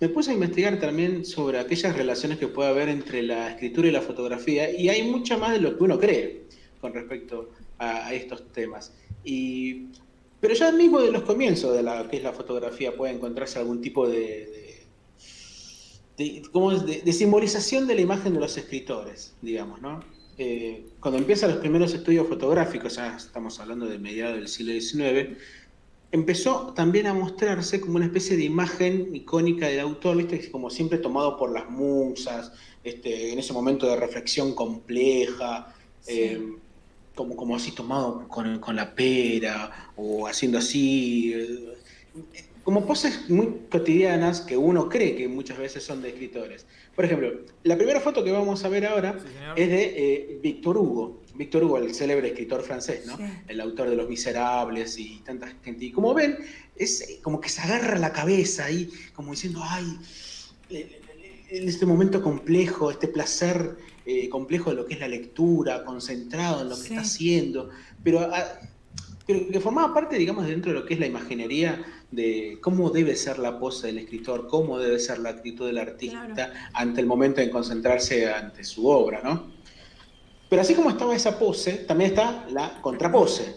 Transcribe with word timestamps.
me 0.00 0.08
puse 0.08 0.30
a 0.30 0.34
investigar 0.34 0.78
también 0.78 1.24
sobre 1.24 1.58
aquellas 1.58 1.96
relaciones 1.96 2.38
que 2.38 2.48
puede 2.48 2.68
haber 2.68 2.88
entre 2.88 3.22
la 3.22 3.50
escritura 3.50 3.88
y 3.88 3.92
la 3.92 4.02
fotografía, 4.02 4.70
y 4.70 4.88
hay 4.88 5.02
mucho 5.10 5.38
más 5.38 5.52
de 5.52 5.60
lo 5.60 5.76
que 5.76 5.84
uno 5.84 5.98
cree 5.98 6.42
con 6.80 6.92
respecto 6.92 7.50
a, 7.78 8.12
estos 8.12 8.52
temas. 8.52 8.92
Y, 9.24 9.86
pero 10.40 10.54
ya 10.54 10.70
mismo 10.72 11.00
de 11.00 11.10
los 11.10 11.22
comienzos 11.22 11.74
de 11.74 11.82
la 11.82 12.08
que 12.08 12.18
es 12.18 12.22
la 12.22 12.32
fotografía 12.32 12.94
puede 12.96 13.14
encontrarse 13.14 13.58
algún 13.58 13.80
tipo 13.80 14.06
de, 14.08 14.84
de, 16.16 17.02
de 17.04 17.12
simbolización 17.12 17.86
de 17.86 17.94
la 17.94 18.00
imagen 18.02 18.34
de 18.34 18.40
los 18.40 18.56
escritores, 18.56 19.34
digamos, 19.40 19.80
¿no? 19.80 20.00
Eh, 20.38 20.84
cuando 21.00 21.18
empiezan 21.18 21.50
los 21.50 21.58
primeros 21.60 21.94
estudios 21.94 22.28
fotográficos, 22.28 22.96
ya 22.96 23.16
estamos 23.16 23.58
hablando 23.58 23.86
de 23.86 23.98
mediados 23.98 24.36
del 24.36 24.48
siglo 24.48 24.72
XIX, 24.72 25.38
empezó 26.12 26.72
también 26.74 27.06
a 27.06 27.14
mostrarse 27.14 27.80
como 27.80 27.96
una 27.96 28.06
especie 28.06 28.36
de 28.36 28.44
imagen 28.44 29.14
icónica 29.14 29.66
del 29.66 29.80
autor, 29.80 30.16
¿viste? 30.16 30.50
como 30.50 30.70
siempre 30.70 30.98
tomado 30.98 31.36
por 31.36 31.52
las 31.52 31.68
musas, 31.68 32.52
este, 32.84 33.32
en 33.32 33.38
ese 33.38 33.52
momento 33.52 33.86
de 33.88 33.96
reflexión 33.96 34.54
compleja, 34.54 35.74
eh, 36.06 36.40
como, 37.14 37.34
como 37.34 37.56
así 37.56 37.72
tomado 37.72 38.28
con, 38.28 38.58
con, 38.60 38.76
la 38.76 38.94
pera 38.94 39.90
o 39.96 40.26
haciendo 40.26 40.58
así. 40.58 41.32
Eh, 41.34 41.76
como 42.62 42.84
poses 42.84 43.30
muy 43.30 43.60
cotidianas 43.70 44.40
que 44.40 44.56
uno 44.56 44.88
cree 44.88 45.14
que 45.14 45.28
muchas 45.28 45.56
veces 45.56 45.84
son 45.84 46.02
de 46.02 46.08
escritores. 46.08 46.66
Por 46.96 47.04
ejemplo, 47.04 47.32
la 47.62 47.76
primera 47.76 48.00
foto 48.00 48.24
que 48.24 48.32
vamos 48.32 48.64
a 48.64 48.68
ver 48.68 48.86
ahora 48.86 49.16
es 49.54 49.68
de 49.68 49.84
eh, 49.96 50.38
Víctor 50.42 50.76
Hugo. 50.76 51.20
Víctor 51.36 51.64
Hugo, 51.64 51.78
el 51.78 51.94
célebre 51.94 52.28
escritor 52.28 52.62
francés, 52.62 53.06
¿no? 53.06 53.18
El 53.46 53.60
autor 53.60 53.90
de 53.90 53.96
Los 53.96 54.08
Miserables 54.08 54.98
y 54.98 55.20
tanta 55.24 55.48
gente. 55.62 55.84
Y 55.84 55.92
como 55.92 56.14
ven, 56.14 56.38
es 56.76 57.02
eh, 57.02 57.20
como 57.22 57.40
que 57.40 57.48
se 57.48 57.60
agarra 57.60 57.98
la 57.98 58.12
cabeza 58.12 58.64
ahí, 58.64 58.90
como 59.14 59.32
diciendo, 59.32 59.60
ay, 59.62 59.98
en 61.48 61.68
este 61.68 61.86
momento 61.86 62.22
complejo, 62.22 62.90
este 62.90 63.08
placer 63.08 63.76
eh, 64.04 64.28
complejo 64.28 64.70
de 64.70 64.76
lo 64.76 64.86
que 64.86 64.94
es 64.94 65.00
la 65.00 65.08
lectura, 65.08 65.84
concentrado 65.84 66.62
en 66.62 66.68
lo 66.68 66.76
que 66.76 66.82
está 66.82 67.00
haciendo, 67.00 67.70
pero, 68.02 68.20
ah, 68.20 68.60
pero 69.26 69.48
que 69.48 69.60
formaba 69.60 69.92
parte, 69.94 70.16
digamos, 70.16 70.46
dentro 70.46 70.72
de 70.72 70.80
lo 70.80 70.86
que 70.86 70.94
es 70.94 71.00
la 71.00 71.06
imaginería 71.06 71.84
de 72.10 72.58
cómo 72.60 72.90
debe 72.90 73.16
ser 73.16 73.38
la 73.38 73.58
pose 73.58 73.88
del 73.88 73.98
escritor, 73.98 74.46
cómo 74.48 74.78
debe 74.78 74.98
ser 74.98 75.18
la 75.18 75.30
actitud 75.30 75.66
del 75.66 75.78
artista 75.78 76.70
ante 76.72 77.00
el 77.00 77.06
momento 77.06 77.40
de 77.40 77.50
concentrarse 77.50 78.30
ante 78.30 78.62
su 78.64 78.86
obra, 78.86 79.20
¿no? 79.22 79.55
Pero 80.48 80.62
así 80.62 80.74
como 80.74 80.90
estaba 80.90 81.14
esa 81.16 81.38
pose, 81.38 81.72
también 81.72 82.10
está 82.10 82.46
la 82.50 82.80
contrapose. 82.80 83.56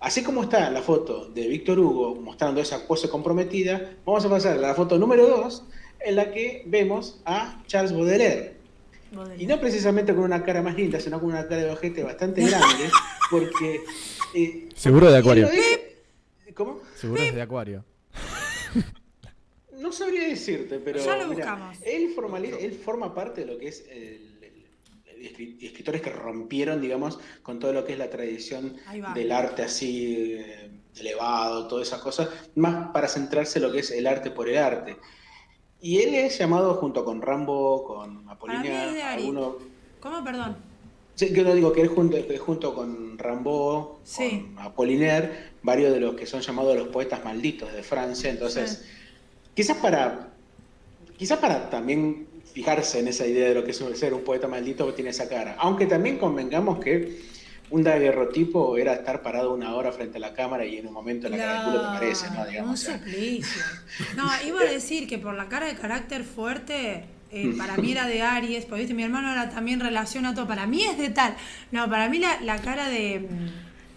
Así 0.00 0.22
como 0.22 0.44
está 0.44 0.70
la 0.70 0.80
foto 0.80 1.28
de 1.28 1.48
Víctor 1.48 1.80
Hugo 1.80 2.14
mostrando 2.14 2.60
esa 2.60 2.86
pose 2.86 3.08
comprometida, 3.08 3.96
vamos 4.06 4.24
a 4.24 4.30
pasar 4.30 4.56
a 4.56 4.60
la 4.60 4.74
foto 4.74 4.96
número 4.98 5.26
2, 5.26 5.64
en 6.00 6.16
la 6.16 6.30
que 6.30 6.62
vemos 6.66 7.20
a 7.24 7.60
Charles 7.66 7.92
Baudelaire. 7.92 8.56
Y 9.38 9.46
no 9.46 9.58
precisamente 9.58 10.14
con 10.14 10.24
una 10.24 10.44
cara 10.44 10.62
más 10.62 10.76
linda, 10.76 11.00
sino 11.00 11.18
con 11.18 11.30
una 11.30 11.48
cara 11.48 11.62
de 11.62 11.70
ojete 11.70 12.04
bastante 12.04 12.42
grande, 12.48 12.90
porque... 13.30 13.80
Eh, 14.34 14.68
Seguro 14.76 15.10
de 15.10 15.18
acuario. 15.18 15.48
¿Cómo? 16.54 16.80
Seguro 16.94 17.22
es 17.22 17.34
de 17.34 17.42
acuario. 17.42 17.84
No 19.78 19.92
sabría 19.92 20.28
decirte, 20.28 20.80
pero 20.80 21.00
él, 21.00 22.54
él 22.60 22.74
forma 22.84 23.14
parte 23.14 23.42
de 23.42 23.46
lo 23.46 23.58
que 23.58 23.68
es 23.68 23.84
escritores 25.20 26.00
que 26.00 26.10
rompieron, 26.10 26.80
digamos, 26.80 27.18
con 27.42 27.58
todo 27.58 27.72
lo 27.72 27.84
que 27.84 27.92
es 27.92 27.98
la 27.98 28.10
tradición 28.10 28.76
del 29.14 29.32
arte 29.32 29.62
así 29.62 30.34
eh, 30.34 30.70
elevado, 30.98 31.68
todas 31.68 31.88
esas 31.88 32.00
cosas, 32.00 32.28
más 32.54 32.90
para 32.92 33.08
centrarse 33.08 33.58
en 33.58 33.64
lo 33.64 33.72
que 33.72 33.80
es 33.80 33.90
el 33.90 34.06
arte 34.06 34.30
por 34.30 34.48
el 34.48 34.58
arte. 34.58 34.96
Y 35.80 35.98
él 35.98 36.14
es 36.14 36.38
llamado 36.38 36.74
junto 36.74 37.04
con 37.04 37.22
Rambo, 37.22 37.84
con 37.84 38.28
Apollinaire, 38.28 39.00
¿Cómo, 40.00 40.24
perdón? 40.24 40.56
Sí, 41.14 41.32
yo 41.32 41.42
no 41.42 41.54
digo 41.54 41.72
que 41.72 41.82
él 41.82 41.88
junto, 41.88 42.16
junto 42.38 42.74
con 42.74 43.18
Rambo, 43.18 44.00
con 44.16 44.58
Apollinaire, 44.58 45.50
varios 45.62 45.92
de 45.92 46.00
los 46.00 46.14
que 46.14 46.26
son 46.26 46.40
llamados 46.40 46.76
los 46.76 46.88
poetas 46.88 47.24
malditos 47.24 47.72
de 47.72 47.82
Francia, 47.82 48.30
entonces, 48.30 48.84
quizás 49.54 49.76
para, 49.78 50.30
quizás 51.16 51.38
para 51.38 51.68
también 51.70 52.28
fijarse 52.58 52.98
en 52.98 53.06
esa 53.06 53.24
idea 53.24 53.50
de 53.50 53.54
lo 53.54 53.62
que 53.62 53.70
es 53.70 53.80
ser 53.94 54.12
un 54.12 54.24
poeta 54.24 54.48
maldito 54.48 54.84
que 54.88 54.92
tiene 54.94 55.10
esa 55.10 55.28
cara, 55.28 55.54
aunque 55.60 55.86
también 55.86 56.18
convengamos 56.18 56.80
que 56.80 57.20
un 57.70 57.84
daguerrotipo 57.84 58.76
era 58.76 58.94
estar 58.94 59.22
parado 59.22 59.54
una 59.54 59.76
hora 59.76 59.92
frente 59.92 60.16
a 60.16 60.20
la 60.20 60.34
cámara 60.34 60.66
y 60.66 60.78
en 60.78 60.88
un 60.88 60.92
momento 60.92 61.28
la 61.28 61.36
cara 61.36 61.58
de 61.58 61.64
culo 61.66 61.80
te 61.82 61.86
parece, 61.86 62.30
¿no? 62.32 62.44
Digamos, 62.44 62.88
un 62.88 62.94
suplicio. 62.94 63.62
No, 64.16 64.24
iba 64.44 64.60
a 64.62 64.64
decir 64.72 65.06
que 65.06 65.18
por 65.18 65.34
la 65.34 65.48
cara 65.48 65.66
de 65.66 65.76
carácter 65.76 66.24
fuerte, 66.24 67.04
eh, 67.30 67.54
para 67.56 67.76
mí 67.76 67.92
era 67.92 68.08
de 68.08 68.22
Aries, 68.22 68.64
porque 68.64 68.80
¿viste? 68.80 68.94
mi 68.94 69.04
hermano 69.04 69.30
era 69.30 69.50
también 69.50 69.78
relaciona 69.78 70.34
todo, 70.34 70.48
para 70.48 70.66
mí 70.66 70.82
es 70.82 70.98
de 70.98 71.10
tal. 71.10 71.36
No, 71.70 71.88
para 71.88 72.08
mí 72.08 72.18
la, 72.18 72.40
la 72.40 72.60
cara 72.60 72.88
de 72.88 73.24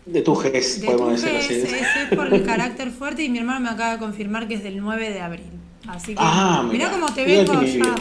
de 0.06 0.22
tu 0.22 0.36
GES, 0.36 0.84
podemos 0.86 1.20
decir 1.20 1.36
así. 1.36 1.54
Es, 1.56 2.12
es 2.12 2.16
por 2.16 2.32
el 2.32 2.44
carácter 2.52 2.92
fuerte 2.92 3.24
y 3.24 3.30
mi 3.30 3.40
hermano 3.40 3.60
me 3.60 3.70
acaba 3.70 3.94
de 3.94 3.98
confirmar 3.98 4.48
que 4.48 4.54
es 4.54 4.64
del 4.64 4.80
9 4.80 5.10
de 5.10 5.22
abril. 5.22 5.62
Así 5.88 6.14
que 6.14 6.22
ah, 6.22 6.68
mirá, 6.72 6.92
cómo 6.92 7.12
te 7.14 7.26
vengo 7.26 7.62
ya. 7.64 7.96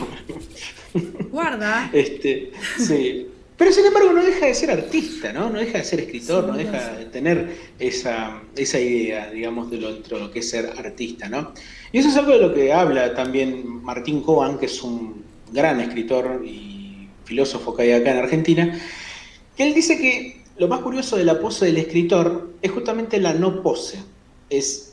Guarda. 1.31 1.91
Este, 1.93 2.53
sí. 2.79 3.27
Pero 3.57 3.73
sin 3.73 3.85
embargo 3.85 4.13
no 4.15 4.25
deja 4.25 4.47
de 4.47 4.55
ser 4.55 4.71
artista, 4.71 5.35
¿no? 5.35 5.51
No 5.51 5.59
deja 5.59 5.79
de 5.79 5.85
ser 5.85 6.01
escritor, 6.01 6.47
no 6.47 6.57
deja 6.57 6.95
de 6.95 7.05
tener 7.05 7.57
esa, 7.79 8.41
esa 8.57 8.81
idea, 8.81 9.31
digamos, 9.31 9.71
de 9.71 9.77
lo, 9.77 9.97
de 9.97 10.19
lo 10.19 10.31
que 10.31 10.39
es 10.39 10.49
ser 10.49 10.73
artista, 10.79 11.29
¿no? 11.29 11.53
Y 11.93 11.99
eso 11.99 12.09
es 12.09 12.17
algo 12.17 12.33
de 12.33 12.39
lo 12.39 12.55
que 12.55 12.73
habla 12.73 13.15
también 13.15 13.83
Martín 13.83 14.23
Coban, 14.23 14.59
que 14.59 14.65
es 14.65 14.83
un 14.83 15.23
gran 15.53 15.79
escritor 15.79 16.43
y 16.43 17.09
filósofo 17.25 17.77
que 17.77 17.83
hay 17.83 17.93
acá 17.93 18.13
en 18.13 18.19
Argentina, 18.19 18.81
que 19.57 19.63
él 19.63 19.75
dice 19.75 19.99
que 19.99 20.41
lo 20.57 20.67
más 20.69 20.81
curioso 20.81 21.17
de 21.17 21.25
la 21.25 21.39
pose 21.39 21.67
del 21.67 21.77
escritor 21.77 22.55
es 22.63 22.71
justamente 22.71 23.21
la 23.21 23.35
no 23.35 23.63
pose. 23.63 23.99
Es 24.49 24.90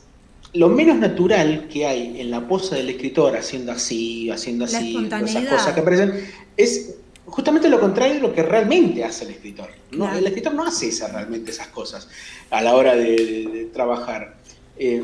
lo 0.54 0.68
menos 0.68 0.96
natural 0.96 1.68
que 1.68 1.86
hay 1.86 2.20
en 2.20 2.30
la 2.30 2.46
pose 2.46 2.76
del 2.76 2.90
escritor, 2.90 3.36
haciendo 3.36 3.72
así, 3.72 4.30
haciendo 4.30 4.64
así, 4.64 4.96
esas 5.24 5.46
cosas 5.46 5.74
que 5.74 5.80
aparecen, 5.80 6.12
es 6.56 6.96
justamente 7.26 7.68
lo 7.68 7.78
contrario 7.78 8.14
de 8.14 8.20
lo 8.20 8.32
que 8.32 8.42
realmente 8.42 9.04
hace 9.04 9.24
el 9.24 9.32
escritor. 9.32 9.68
El 9.92 10.26
escritor 10.26 10.54
no 10.54 10.64
hace 10.64 10.90
realmente 11.08 11.50
esas 11.50 11.68
cosas 11.68 12.08
a 12.50 12.62
la 12.62 12.74
hora 12.74 12.96
de, 12.96 13.68
trabajar. 13.72 14.36
Eh, 14.80 15.02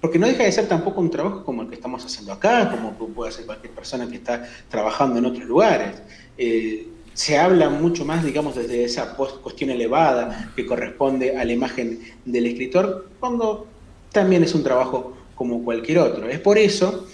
porque 0.00 0.18
no 0.18 0.26
deja 0.26 0.44
de 0.44 0.52
ser 0.52 0.68
tampoco 0.68 1.00
un 1.00 1.10
trabajo 1.10 1.44
como 1.44 1.62
el 1.62 1.68
que 1.68 1.74
estamos 1.74 2.04
haciendo 2.04 2.32
acá, 2.32 2.70
como 2.70 2.92
puede 2.92 3.30
hacer 3.30 3.46
cualquier 3.46 3.72
persona 3.72 4.08
que 4.08 4.16
está 4.16 4.48
trabajando 4.68 5.18
en 5.18 5.26
otros 5.26 5.44
lugares. 5.44 5.96
Eh, 6.38 6.86
se 7.14 7.36
habla 7.36 7.68
mucho 7.68 8.04
más, 8.04 8.24
digamos, 8.24 8.54
desde 8.54 8.84
esa 8.84 9.16
cuestión 9.16 9.70
elevada 9.70 10.52
que 10.54 10.64
corresponde 10.64 11.36
a 11.36 11.44
la 11.44 11.52
imagen 11.52 11.98
del 12.24 12.46
escritor, 12.46 13.08
cuando 13.18 13.66
también 14.12 14.42
es 14.42 14.54
un 14.54 14.62
trabajo 14.62 15.16
como 15.34 15.64
cualquier 15.64 15.98
otro. 15.98 16.28
Es 16.28 16.40
por 16.40 16.58
eso 16.58 17.06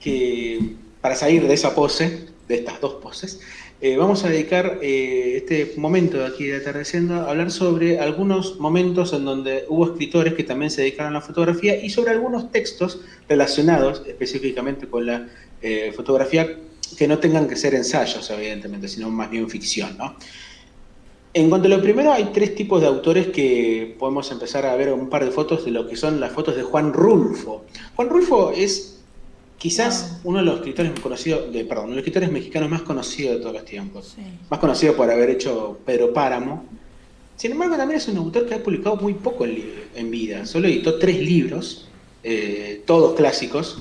que, 0.00 0.60
para 1.00 1.14
salir 1.14 1.46
de 1.46 1.54
esa 1.54 1.74
pose, 1.74 2.28
de 2.48 2.54
estas 2.56 2.80
dos 2.80 2.94
poses, 2.94 3.40
eh, 3.84 3.96
vamos 3.96 4.24
a 4.24 4.28
dedicar 4.28 4.78
eh, 4.80 5.38
este 5.38 5.74
momento 5.76 6.18
de 6.18 6.26
aquí 6.26 6.46
de 6.46 6.58
atardeciendo 6.58 7.14
a 7.16 7.30
hablar 7.30 7.50
sobre 7.50 7.98
algunos 7.98 8.60
momentos 8.60 9.12
en 9.12 9.24
donde 9.24 9.64
hubo 9.68 9.86
escritores 9.86 10.34
que 10.34 10.44
también 10.44 10.70
se 10.70 10.82
dedicaron 10.82 11.16
a 11.16 11.18
la 11.18 11.20
fotografía 11.20 11.74
y 11.84 11.90
sobre 11.90 12.12
algunos 12.12 12.52
textos 12.52 13.00
relacionados 13.28 14.04
específicamente 14.06 14.86
con 14.86 15.06
la 15.06 15.28
eh, 15.62 15.92
fotografía 15.96 16.58
que 16.96 17.08
no 17.08 17.18
tengan 17.18 17.48
que 17.48 17.56
ser 17.56 17.74
ensayos, 17.74 18.30
evidentemente, 18.30 18.86
sino 18.86 19.10
más 19.10 19.28
bien 19.28 19.50
ficción. 19.50 19.98
¿no? 19.98 20.14
En 21.34 21.48
cuanto 21.48 21.66
a 21.66 21.70
lo 21.70 21.80
primero, 21.80 22.12
hay 22.12 22.30
tres 22.32 22.54
tipos 22.54 22.80
de 22.80 22.86
autores 22.86 23.28
que 23.28 23.96
podemos 23.98 24.30
empezar 24.30 24.66
a 24.66 24.76
ver 24.76 24.92
un 24.92 25.08
par 25.08 25.24
de 25.24 25.30
fotos 25.30 25.64
de 25.64 25.70
lo 25.70 25.86
que 25.88 25.96
son 25.96 26.20
las 26.20 26.32
fotos 26.32 26.56
de 26.56 26.62
Juan 26.62 26.92
Rulfo. 26.92 27.64
Juan 27.96 28.10
Rulfo 28.10 28.50
es 28.50 29.00
quizás 29.56 30.20
uno 30.24 30.38
de 30.38 30.44
los 30.44 30.56
escritores 30.56 30.98
conocidos, 31.00 31.50
de, 31.52 31.64
perdón, 31.64 31.84
uno 31.84 31.92
de 31.92 31.96
los 31.96 32.02
escritores 32.02 32.30
mexicanos 32.30 32.68
más 32.68 32.82
conocidos 32.82 33.36
de 33.36 33.40
todos 33.40 33.54
los 33.54 33.64
tiempos. 33.64 34.16
Más 34.50 34.60
conocido 34.60 34.94
por 34.94 35.10
haber 35.10 35.30
hecho 35.30 35.78
Pedro 35.86 36.12
Páramo. 36.12 36.66
Sin 37.36 37.52
embargo, 37.52 37.76
también 37.76 37.98
es 37.98 38.08
un 38.08 38.18
autor 38.18 38.46
que 38.46 38.54
ha 38.54 38.62
publicado 38.62 38.96
muy 38.96 39.14
poco 39.14 39.46
en, 39.46 40.10
vida. 40.10 40.44
Solo 40.44 40.68
editó 40.68 40.98
tres 40.98 41.18
libros, 41.18 41.88
eh, 42.22 42.82
todos 42.84 43.14
clásicos, 43.14 43.78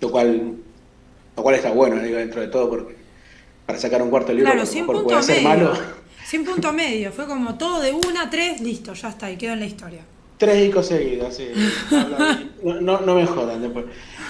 lo 0.00 0.10
cual 0.12 0.58
lo 1.36 1.42
cual 1.42 1.56
está 1.56 1.70
bueno, 1.72 2.00
digo, 2.00 2.18
dentro 2.18 2.40
de 2.40 2.48
todo, 2.48 2.70
porque 2.70 2.94
para 3.66 3.78
sacar 3.78 4.02
un 4.02 4.10
cuarto 4.10 4.32
libro 4.32 4.52
claro, 4.52 4.66
sin 4.66 4.86
punto 4.86 5.20
medio. 5.26 5.42
malo. 5.42 5.72
Sin 6.24 6.44
punto 6.44 6.72
medio, 6.72 7.12
fue 7.12 7.26
como 7.26 7.56
todo 7.56 7.80
de 7.80 7.92
una, 7.92 8.30
tres, 8.30 8.60
listo, 8.60 8.94
ya 8.94 9.10
está, 9.10 9.30
y 9.30 9.36
quedó 9.36 9.52
en 9.52 9.60
la 9.60 9.66
historia. 9.66 10.04
Tres 10.38 10.62
discos 10.62 10.86
seguidos, 10.86 11.34
sí. 11.34 11.48
No, 12.80 13.00
no, 13.02 13.14
me 13.14 13.26
jodan 13.26 13.60
después. 13.60 13.84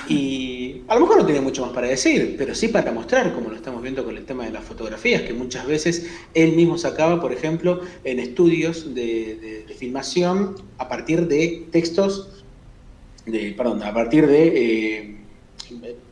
Y 0.08 0.82
a 0.88 0.94
lo 0.96 1.02
mejor 1.02 1.18
no 1.18 1.24
tiene 1.24 1.40
mucho 1.40 1.62
más 1.62 1.72
para 1.72 1.86
decir, 1.86 2.34
pero 2.36 2.52
sí 2.52 2.66
para 2.66 2.90
mostrar, 2.90 3.32
como 3.32 3.48
lo 3.48 3.54
estamos 3.54 3.80
viendo 3.80 4.04
con 4.04 4.16
el 4.16 4.24
tema 4.24 4.44
de 4.44 4.50
las 4.50 4.64
fotografías, 4.64 5.22
que 5.22 5.32
muchas 5.32 5.66
veces 5.66 6.10
él 6.34 6.52
mismo 6.52 6.76
sacaba, 6.76 7.20
por 7.20 7.32
ejemplo, 7.32 7.80
en 8.02 8.18
estudios 8.18 8.92
de, 8.92 9.64
filmación 9.78 10.56
a 10.78 10.88
partir 10.88 11.28
de 11.28 11.68
textos, 11.70 12.44
de, 13.24 13.54
perdón, 13.56 13.82
a 13.82 13.94
partir 13.94 14.26
de... 14.26 14.48
Eh, 14.48 15.16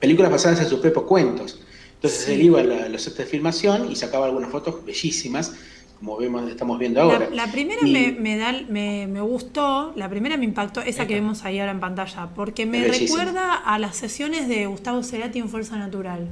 películas 0.00 0.30
basadas 0.30 0.60
en 0.60 0.68
sus 0.68 0.80
propios 0.80 1.04
cuentos. 1.04 1.60
Entonces 2.02 2.28
él 2.30 2.42
iba 2.42 2.60
a, 2.60 2.64
los 2.64 3.00
sets 3.00 3.18
de 3.18 3.26
filmación 3.26 3.88
y 3.88 3.94
sacaba 3.94 4.26
algunas 4.26 4.50
fotos 4.50 4.84
bellísimas, 4.84 5.54
como 6.00 6.16
vemos, 6.16 6.50
estamos 6.50 6.76
viendo 6.76 7.00
ahora. 7.00 7.28
La, 7.32 7.46
primera 7.46 7.80
me, 7.82 8.36
da, 8.36 8.52
me, 8.68 9.06
me, 9.06 9.20
gustó, 9.20 9.92
la 9.94 10.08
primera 10.08 10.36
me 10.36 10.44
impactó, 10.44 10.80
esa 10.80 11.06
que 11.06 11.14
vemos 11.14 11.44
ahí 11.44 11.60
ahora 11.60 11.70
en 11.70 11.78
pantalla, 11.78 12.30
porque 12.34 12.66
me 12.66 12.88
recuerda 12.88 13.54
a 13.54 13.78
las 13.78 13.94
sesiones 13.94 14.48
de 14.48 14.66
Gustavo 14.66 15.04
Cerati 15.04 15.38
en 15.38 15.48
Fuerza 15.48 15.76
Natural. 15.76 16.26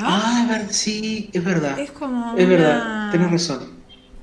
Ah, 0.00 0.40
es 0.42 0.48
verdad, 0.48 0.66
sí, 0.72 1.30
es 1.32 1.44
verdad. 1.44 1.78
Es 1.78 1.92
como. 1.92 2.36
Es 2.36 2.48
verdad, 2.48 3.12
tenés 3.12 3.30
razón. 3.30 3.60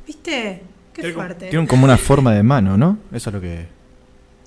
¿Viste? 0.06 0.63
Qué 0.94 1.13
fuerte. 1.13 1.47
Tienen 1.50 1.65
como 1.65 1.86
una 1.86 1.97
forma 1.97 2.33
de 2.33 2.44
mano, 2.44 2.75
¿no? 2.75 2.97
Eso 3.13 3.29
es 3.29 3.33
lo 3.36 3.39
que. 3.39 3.68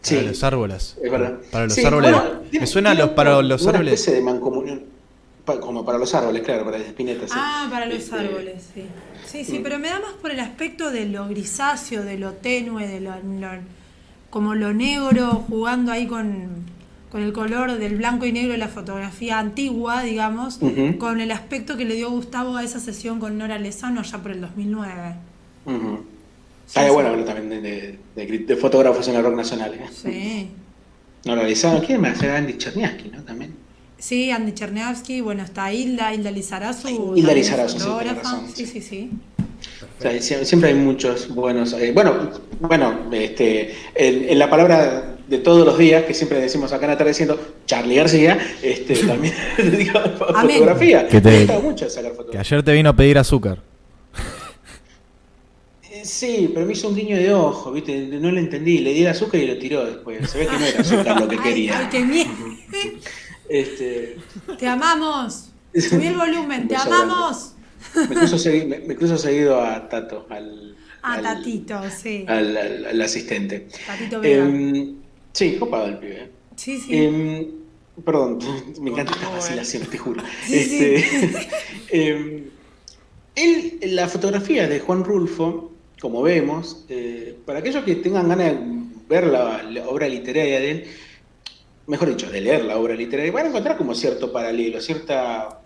Para 0.06 0.22
los 0.22 0.44
árboles. 0.44 0.98
Es 1.02 1.10
verdad. 1.10 1.38
Para 1.50 1.64
los 1.64 1.78
árboles. 1.78 2.14
me 2.52 2.66
suena 2.66 2.92
los, 2.92 3.08
para 3.10 3.40
los 3.40 3.66
árboles. 3.66 3.80
Una 3.80 3.94
especie 3.94 4.12
de 4.12 4.20
mancomunión 4.20 4.95
como 5.54 5.84
para 5.84 5.98
los 5.98 6.14
árboles, 6.14 6.42
claro, 6.42 6.64
para 6.64 6.78
las 6.78 6.88
espinetas. 6.88 7.30
Ah, 7.32 7.68
para 7.70 7.86
los 7.86 7.96
este, 7.96 8.16
árboles, 8.16 8.70
sí. 8.74 8.82
Sí, 9.24 9.44
sí, 9.44 9.58
mm. 9.58 9.62
pero 9.62 9.78
me 9.78 9.88
da 9.88 10.00
más 10.00 10.12
por 10.20 10.30
el 10.30 10.40
aspecto 10.40 10.90
de 10.90 11.06
lo 11.06 11.28
grisáceo, 11.28 12.02
de 12.02 12.18
lo 12.18 12.32
tenue, 12.32 12.86
de 12.86 13.00
lo, 13.00 13.12
como 14.30 14.54
lo 14.54 14.72
negro, 14.72 15.44
jugando 15.48 15.92
ahí 15.92 16.06
con, 16.06 16.64
con, 17.10 17.22
el 17.22 17.32
color 17.32 17.78
del 17.78 17.96
blanco 17.96 18.26
y 18.26 18.32
negro 18.32 18.52
de 18.52 18.58
la 18.58 18.68
fotografía 18.68 19.38
antigua, 19.38 20.02
digamos, 20.02 20.58
con 20.98 21.20
el 21.20 21.30
aspecto 21.30 21.76
que 21.76 21.84
le 21.84 21.94
dio 21.94 22.10
Gustavo 22.10 22.56
a 22.56 22.64
esa 22.64 22.80
sesión 22.80 23.18
con 23.18 23.38
Nora 23.38 23.58
Lezano 23.58 24.00
allá 24.00 24.18
por 24.18 24.32
el 24.32 24.40
2009. 24.40 25.14
Uh 25.66 25.98
bueno 26.92 27.10
hablar 27.10 27.24
también 27.24 27.62
de, 27.62 28.56
fotógrafos 28.60 29.06
en 29.08 29.16
el 29.16 29.22
rock 29.22 29.36
nacional. 29.36 29.74
¿eh? 29.74 29.86
Sí. 29.92 30.50
Nora 31.24 31.44
Lezano, 31.44 31.80
¿quién 31.84 32.00
más? 32.00 32.20
Era 32.22 32.36
Andy 32.36 32.58
Cherniaski, 32.58 33.08
¿no? 33.08 33.22
También. 33.22 33.65
Sí, 33.98 34.30
Andy 34.30 34.52
Cherniavsky, 34.52 35.20
bueno, 35.20 35.42
está 35.42 35.72
Hilda, 35.72 36.14
Hilda 36.14 36.30
Lizarazu. 36.30 37.14
Hilda 37.16 37.32
Lizarazu, 37.32 37.78
sí, 38.54 38.66
sí, 38.66 38.80
sí, 38.82 39.10
siempre 40.20 40.70
hay 40.70 40.74
muchos 40.74 41.28
buenos. 41.28 41.72
Eh, 41.72 41.92
bueno, 41.92 42.30
bueno, 42.60 43.00
este, 43.12 43.74
en, 43.94 44.38
la 44.38 44.50
palabra 44.50 45.16
de 45.26 45.38
todos 45.38 45.66
los 45.66 45.78
días 45.78 46.04
que 46.04 46.14
siempre 46.14 46.40
decimos 46.40 46.72
acá 46.72 46.86
en 46.86 46.92
atardeciendo, 46.92 47.54
Charlie 47.66 47.96
García, 47.96 48.38
este, 48.62 48.94
también 49.06 49.34
digo, 49.78 50.00
fotografía. 50.18 51.08
Que 51.08 51.20
te, 51.20 51.46
me 51.46 51.58
mucho 51.58 51.88
sacar 51.88 52.10
fotografía. 52.10 52.32
Que 52.32 52.38
ayer 52.38 52.62
te 52.62 52.72
vino 52.72 52.90
a 52.90 52.96
pedir 52.96 53.18
azúcar. 53.18 53.62
Eh, 55.90 56.02
sí, 56.04 56.50
pero 56.52 56.66
me 56.66 56.72
hizo 56.72 56.88
un 56.88 56.94
guiño 56.94 57.16
de 57.16 57.32
ojo, 57.32 57.72
¿viste? 57.72 57.96
No 58.20 58.30
lo 58.30 58.38
entendí. 58.38 58.78
Le 58.78 58.92
di 58.92 59.00
el 59.00 59.08
azúcar 59.08 59.40
y 59.40 59.46
lo 59.46 59.58
tiró 59.58 59.84
después. 59.84 60.30
Se 60.30 60.38
ve 60.38 60.46
que 60.46 60.58
no 60.58 60.64
era 60.64 60.80
azúcar 60.80 61.20
lo 61.20 61.28
que 61.28 61.38
quería. 61.42 61.78
Ay, 61.78 61.86
qué 61.90 62.04
miedo. 62.04 62.30
Este... 63.48 64.16
Te 64.58 64.66
amamos. 64.66 65.50
Subí 65.74 66.06
el 66.06 66.16
volumen, 66.16 66.68
te 66.68 66.76
amamos. 66.76 67.52
Me 67.94 68.96
cruzo, 68.96 69.18
seguido 69.18 69.62
a 69.62 69.88
Tato, 69.88 70.26
al, 70.30 70.76
a 71.02 71.20
Tatito, 71.20 71.80
sí. 71.90 72.24
Al, 72.26 73.00
asistente. 73.00 73.68
Tatito. 73.86 74.22
Em, 74.22 74.96
sí, 75.32 75.56
copado 75.58 75.86
el 75.86 75.98
pibe. 75.98 76.30
Sí, 76.56 76.78
sí. 76.78 76.96
Em, 76.96 77.46
perdón, 78.04 78.38
me 78.80 78.90
encanta 78.90 79.12
esta 79.12 79.28
vacilación, 79.28 79.84
te 79.86 79.98
juro. 79.98 80.22
este, 80.50 81.48
em, 81.90 82.44
él, 83.34 83.78
la 83.82 84.08
fotografía 84.08 84.66
de 84.66 84.80
Juan 84.80 85.04
Rulfo, 85.04 85.72
como 86.00 86.22
vemos, 86.22 86.84
eh, 86.88 87.38
para 87.44 87.60
aquellos 87.60 87.84
que 87.84 87.96
tengan 87.96 88.28
ganas 88.28 88.52
de 88.52 88.58
ver 89.08 89.26
la 89.26 89.62
obra 89.88 90.08
literaria 90.08 90.58
de 90.58 90.70
él, 90.70 90.88
mejor 91.86 92.08
dicho, 92.08 92.30
de 92.30 92.40
leer 92.40 92.64
la 92.64 92.78
obra 92.78 92.94
literaria, 92.94 93.32
van 93.32 93.46
a 93.46 93.48
encontrar 93.48 93.76
como 93.76 93.94
cierto 93.94 94.32
paralelo, 94.32 94.80
cierta 94.80 95.60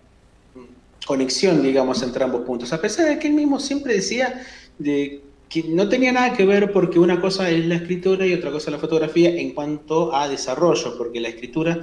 mm, 0.55 1.05
conexión, 1.05 1.63
digamos, 1.63 2.01
entre 2.03 2.23
ambos 2.23 2.41
puntos, 2.41 2.71
a 2.73 2.81
pesar 2.81 3.07
de 3.07 3.19
que 3.19 3.27
él 3.27 3.33
mismo 3.33 3.59
siempre 3.59 3.93
decía 3.93 4.45
de 4.77 5.21
que 5.49 5.63
no 5.63 5.89
tenía 5.89 6.13
nada 6.13 6.33
que 6.33 6.45
ver 6.45 6.71
porque 6.71 6.97
una 6.97 7.19
cosa 7.19 7.49
es 7.49 7.65
la 7.65 7.75
escritura 7.75 8.25
y 8.25 8.33
otra 8.33 8.51
cosa 8.51 8.69
es 8.69 8.73
la 8.73 8.79
fotografía 8.79 9.29
en 9.29 9.51
cuanto 9.53 10.15
a 10.15 10.29
desarrollo, 10.29 10.97
porque 10.97 11.19
la 11.19 11.27
escritura 11.27 11.81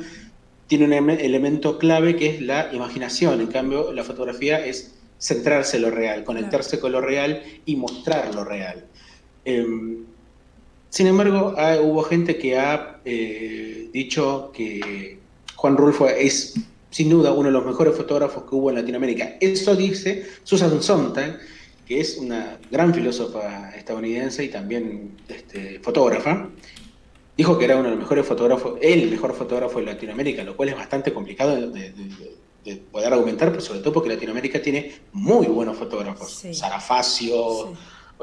tiene 0.67 0.85
un 0.87 1.11
elemento 1.11 1.79
clave 1.79 2.17
que 2.17 2.31
es 2.31 2.41
la 2.41 2.71
imaginación, 2.73 3.41
en 3.41 3.49
cambio 3.49 3.93
la 3.93 4.05
fotografía 4.05 4.65
es 4.65 4.95
centrarse 5.19 5.77
en 5.77 5.83
lo 5.83 5.91
real, 5.91 6.25
conectarse 6.25 6.79
con 6.79 6.93
lo 6.93 7.01
real 7.01 7.43
y 7.67 7.77
mostrar 7.77 8.35
lo 8.35 8.45
real. 8.45 8.87
Em, 9.45 10.05
sin 10.91 11.07
embargo, 11.07 11.55
hubo 11.83 12.03
gente 12.03 12.39
que 12.39 12.59
ha 12.59 13.01
eh, 13.05 13.89
dicho 13.93 14.51
que 14.55 15.19
Juan 15.57 15.77
Rulfo 15.77 16.09
es 16.09 16.55
sin 16.91 17.11
duda 17.11 17.33
uno 17.33 17.49
de 17.49 17.53
los 17.53 17.67
mejores 17.67 17.97
fotógrafos 17.97 18.45
que 18.45 18.55
hubo 18.55 18.71
en 18.71 18.77
Latinoamérica. 18.77 19.37
Eso 19.41 19.77
dice 19.77 20.27
Susan 20.45 20.83
Sontag, 20.83 21.39
que 21.87 22.01
es 22.01 22.17
una 22.19 22.59
gran 22.71 22.95
filósofa 22.95 23.71
estadounidense 23.77 24.45
y 24.45 24.49
también 24.49 25.17
este, 25.29 25.81
fotógrafa. 25.81 26.49
Dijo 27.37 27.59
que 27.59 27.67
era 27.67 27.77
uno 27.77 27.85
de 27.85 27.91
los 27.91 27.99
mejores 28.01 28.27
fotógrafos, 28.27 28.79
el 28.83 29.11
mejor 29.11 29.35
fotógrafo 29.35 29.79
de 29.79 29.87
Latinoamérica, 29.87 30.43
lo 30.43 30.57
cual 30.57 30.71
es 30.71 30.77
bastante 30.77 31.13
complicado 31.13 31.71
de, 31.71 31.93
poder 32.93 33.13
argumentar, 33.13 33.49
pero 33.51 33.63
sobre 33.63 33.81
todo 33.81 33.95
porque 33.95 34.11
Latinoamérica 34.11 34.61
tiene 34.61 34.93
muy 35.13 35.47
buenos 35.47 35.79
fotógrafos. 35.79 36.31
Sí. 36.31 36.53
Sarafacio, 36.53 37.73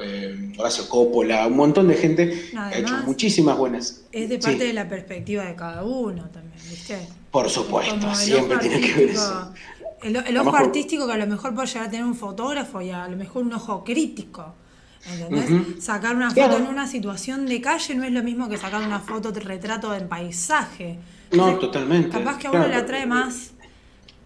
eh, 0.02 0.54
Horacio 0.58 0.88
Coppola, 0.90 1.48
un 1.48 1.56
montón 1.56 1.88
de 1.88 1.96
gente 1.96 2.50
que 2.52 2.58
ha 2.58 2.78
hecho 2.78 2.98
muchísimas 3.06 3.58
buenas. 3.58 4.04
Es 4.12 4.30
de 4.30 4.40
parte 4.40 4.66
de 4.66 4.74
la 4.74 4.88
perspectiva 4.88 5.44
de 5.44 5.56
cada 5.56 5.84
uno 5.84 6.24
también, 6.30 6.60
¿viste? 6.70 7.08
Por 7.32 7.50
supuesto, 7.50 8.14
siempre 8.16 8.58
tiene 8.58 8.82
que 8.82 8.94
ver 8.94 9.10
eso. 9.10 9.54
El, 10.02 10.38
ojo 10.38 10.56
artístico 10.56 11.08
que 11.08 11.14
a 11.14 11.18
lo 11.18 11.26
mejor 11.26 11.56
puede 11.56 11.68
llegar 11.68 11.88
a 11.88 11.90
tener 11.90 12.06
un 12.06 12.16
fotógrafo 12.16 12.82
y 12.82 12.92
a 12.92 13.08
lo 13.08 13.18
mejor 13.18 13.44
un 13.44 13.54
ojo 13.54 13.84
crítico. 13.84 14.54
¿Entendés? 15.08 15.84
Sacar 15.84 16.16
una 16.16 16.32
foto 16.32 16.58
en 16.58 16.68
una 16.68 16.88
situación 16.88 17.46
de 17.46 17.62
calle 17.62 17.96
no 17.96 18.04
es 18.04 18.12
lo 18.12 18.24
mismo 18.24 18.50
que 18.50 18.58
sacar 18.58 18.82
una 18.82 19.00
foto 19.00 19.32
de 19.32 19.40
retrato 19.40 19.94
en 19.94 20.08
paisaje. 20.08 20.98
No, 21.32 21.56
totalmente. 21.56 22.10
Capaz 22.10 22.38
que 22.38 22.48
a 22.48 22.52
uno 22.52 22.68
le 22.68 22.76
atrae 22.76 23.06
más, 23.06 23.52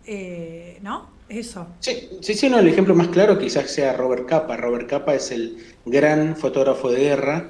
eh, 0.05 0.79
¿no? 0.81 1.18
Eso. 1.29 1.67
Sí, 1.79 2.09
sí, 2.21 2.33
sí, 2.33 2.49
no, 2.49 2.59
el 2.59 2.67
ejemplo 2.67 2.95
más 2.95 3.09
claro 3.09 3.37
quizás 3.37 3.69
sea 3.69 3.93
Robert 3.93 4.25
Capa. 4.25 4.57
Robert 4.57 4.87
Capa 4.87 5.13
es 5.13 5.31
el 5.31 5.57
gran 5.85 6.35
fotógrafo 6.35 6.91
de 6.91 6.99
guerra 6.99 7.49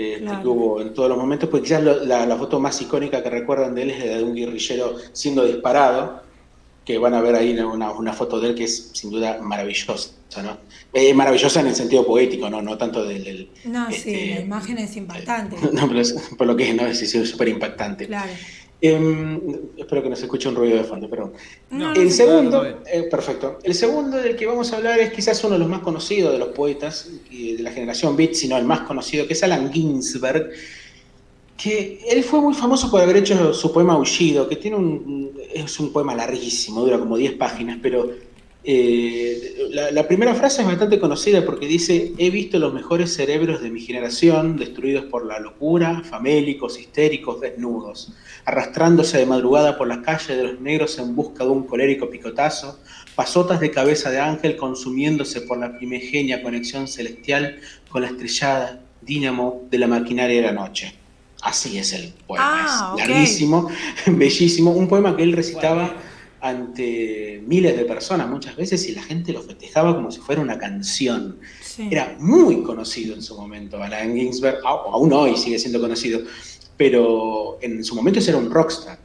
eh, 0.00 0.24
que 0.24 0.48
hubo 0.48 0.80
en 0.80 0.94
todos 0.94 1.08
los 1.08 1.18
momentos, 1.18 1.50
pues 1.50 1.64
quizás 1.64 1.82
la, 1.82 2.36
foto 2.36 2.60
más 2.60 2.80
icónica 2.80 3.20
que 3.20 3.30
recuerdan 3.30 3.74
de 3.74 3.82
él 3.82 3.90
es 3.90 4.06
la 4.06 4.16
de 4.18 4.22
un 4.22 4.34
guerrillero 4.34 4.94
siendo 5.12 5.44
disparado, 5.44 6.22
que 6.84 6.96
van 6.98 7.14
a 7.14 7.20
ver 7.20 7.34
ahí 7.34 7.58
una, 7.58 7.90
una 7.90 8.12
foto 8.12 8.40
de 8.40 8.50
él 8.50 8.54
que 8.54 8.64
es 8.64 8.90
sin 8.94 9.10
duda 9.10 9.40
maravillosa, 9.42 10.12
¿no? 10.42 10.56
Eh, 10.92 11.12
maravillosa 11.12 11.60
en 11.60 11.66
el 11.66 11.74
sentido 11.74 12.06
poético, 12.06 12.48
¿no? 12.48 12.62
No 12.62 12.78
tanto 12.78 13.04
del... 13.04 13.50
no, 13.64 13.88
sí, 13.90 13.96
este, 13.96 14.34
la 14.36 14.40
imagen 14.40 14.78
es 14.78 14.96
impactante. 14.96 15.56
no, 15.72 15.88
pero 15.88 16.02
por 16.38 16.46
lo 16.46 16.56
que 16.56 16.70
es, 16.70 16.76
¿no? 16.76 16.86
Es 16.86 17.10
súper 17.28 17.48
impactante. 17.48 18.06
Claro. 18.06 18.30
Em, 18.80 19.40
espero 19.76 20.02
que 20.04 20.08
no 20.08 20.14
se 20.14 20.24
escuche 20.24 20.48
un 20.48 20.54
ruido 20.54 20.76
de 20.76 20.84
fondo, 20.84 21.10
pero 21.10 21.32
el 21.96 22.12
segundo, 22.12 22.64
eh, 22.64 23.08
perfecto. 23.10 23.58
El 23.64 23.74
segundo 23.74 24.18
del 24.18 24.36
que 24.36 24.46
vamos 24.46 24.72
a 24.72 24.76
hablar 24.76 25.00
es 25.00 25.12
quizás 25.12 25.42
uno 25.42 25.54
de 25.54 25.58
los 25.58 25.68
más 25.68 25.80
conocidos 25.80 26.32
de 26.32 26.38
los 26.38 26.48
poetas 26.48 27.10
de 27.28 27.56
la 27.58 27.72
generación 27.72 28.16
Beat, 28.16 28.34
sino 28.34 28.56
el 28.56 28.64
más 28.64 28.80
conocido, 28.82 29.26
que 29.26 29.32
es 29.32 29.42
Alan 29.42 29.72
Ginsberg, 29.72 30.50
que 31.56 32.00
él 32.08 32.22
fue 32.22 32.40
muy 32.40 32.54
famoso 32.54 32.88
por 32.88 33.00
haber 33.00 33.16
hecho 33.16 33.52
su 33.52 33.72
poema 33.72 33.94
Aullido, 33.94 34.48
que 34.48 34.54
tiene 34.54 34.76
un, 34.76 35.32
es 35.52 35.80
un 35.80 35.92
poema 35.92 36.14
larguísimo, 36.14 36.82
dura 36.82 37.00
como 37.00 37.16
10 37.16 37.32
páginas, 37.32 37.78
pero 37.82 38.08
eh, 38.64 39.68
la, 39.70 40.06
primera 40.08 40.34
frase 40.34 40.62
es 40.62 40.66
bastante 40.66 40.98
conocida 40.98 41.44
porque 41.44 41.66
dice, 41.66 42.12
he 42.18 42.30
visto 42.30 42.58
los 42.58 42.74
mejores 42.74 43.14
cerebros 43.14 43.62
de 43.62 43.70
mi 43.70 43.80
generación 43.80 44.56
destruidos 44.56 45.04
por 45.04 45.24
la 45.24 45.38
locura, 45.38 46.02
famélicos, 46.04 46.78
histéricos, 46.78 47.40
desnudos, 47.40 48.12
arrastrándose 48.44 49.18
de 49.18 49.26
madrugada 49.26 49.78
por 49.78 49.86
las 49.86 49.98
calles 49.98 50.36
de 50.36 50.42
los 50.42 50.60
negros 50.60 50.98
en 50.98 51.14
busca 51.14 51.44
de 51.44 51.50
un 51.50 51.64
colérico 51.64 52.10
picotazo, 52.10 52.80
pasotas 53.14 53.60
de 53.60 53.70
cabeza 53.70 54.10
de 54.10 54.18
ángel 54.18 54.56
consumiéndose 54.56 55.40
por 55.42 55.58
la 55.58 55.76
primigenia 55.76 56.42
conexión 56.42 56.88
celestial 56.88 57.60
con 57.88 58.02
la 58.02 58.08
estrellada 58.08 58.82
dínamo 59.00 59.66
de 59.70 59.78
la 59.78 59.86
maquinaria 59.86 60.40
de 60.40 60.46
la 60.46 60.52
noche. 60.52 60.94
Así 61.40 61.78
es 61.78 61.92
el 61.92 62.12
poema, 62.26 62.66
ah, 62.66 62.96
es 62.98 63.08
larguísimo, 63.08 63.70
bellísimo, 64.06 64.72
un 64.72 64.88
poema 64.88 65.16
que 65.16 65.22
él 65.22 65.32
recitaba 65.32 65.94
ante 66.40 67.42
miles 67.46 67.76
de 67.76 67.84
personas 67.84 68.28
muchas 68.28 68.56
veces 68.56 68.88
y 68.88 68.92
la 68.92 69.02
gente 69.02 69.32
lo 69.32 69.42
festejaba 69.42 69.94
como 69.94 70.10
si 70.10 70.20
fuera 70.20 70.40
una 70.40 70.58
canción. 70.58 71.38
Era 71.78 72.16
muy 72.18 72.62
conocido 72.62 73.14
en 73.14 73.22
su 73.22 73.36
momento, 73.36 73.82
Alan 73.82 74.14
Ginsberg, 74.14 74.58
aún 74.64 75.12
hoy 75.12 75.36
sigue 75.36 75.58
siendo 75.58 75.80
conocido, 75.80 76.20
pero 76.76 77.58
en 77.60 77.84
su 77.84 77.94
momento 77.94 78.20
era 78.20 78.36
un 78.36 78.50
rockstar, 78.50 78.98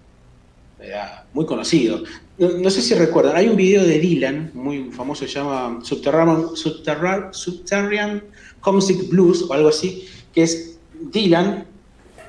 era 0.80 1.26
muy 1.34 1.46
conocido. 1.46 2.04
No, 2.38 2.70
sé 2.70 2.82
si 2.82 2.96
recuerdan, 2.96 3.36
hay 3.36 3.48
un 3.48 3.56
video 3.56 3.84
de 3.84 4.00
Dylan, 4.00 4.52
muy 4.54 4.92
famoso, 4.92 5.26
se 5.28 5.34
llama 5.34 5.80
Subterranean, 5.84 6.56
Subterranean, 6.56 8.24
Homesick 8.62 9.08
Blues 9.10 9.44
o 9.44 9.54
algo 9.54 9.70
así, 9.70 10.08
que 10.34 10.44
es 10.44 10.78
Dylan 11.12 11.66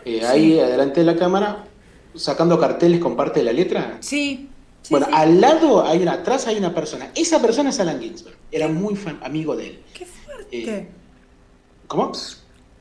eh, 0.05 0.25
ahí 0.27 0.59
adelante 0.59 1.01
de 1.01 1.07
la 1.07 1.17
cámara 1.17 1.65
sacando 2.15 2.59
carteles 2.61 3.01
con 3.01 3.17
parte 3.17 3.41
de 3.41 3.47
la 3.47 3.53
letra. 3.53 3.97
Sí, 4.01 4.49
bueno, 4.91 5.07
al 5.13 5.41
lado 5.41 5.85
hay 5.85 6.03
una, 6.03 6.13
atrás 6.13 6.47
hay 6.47 6.57
una 6.57 6.75
persona. 6.75 7.11
Esa 7.15 7.41
persona 7.41 7.71
es 7.71 7.81
Alan 7.81 8.01
Ginsberg. 8.01 8.37
Era 8.51 8.69
muy 8.69 8.99
amigo 9.23 9.57
de 9.57 9.69
él. 9.69 9.79
Qué 9.95 10.05
fuerte. 10.05 10.71
Eh, 10.71 10.89
¿Cómo? 11.87 12.13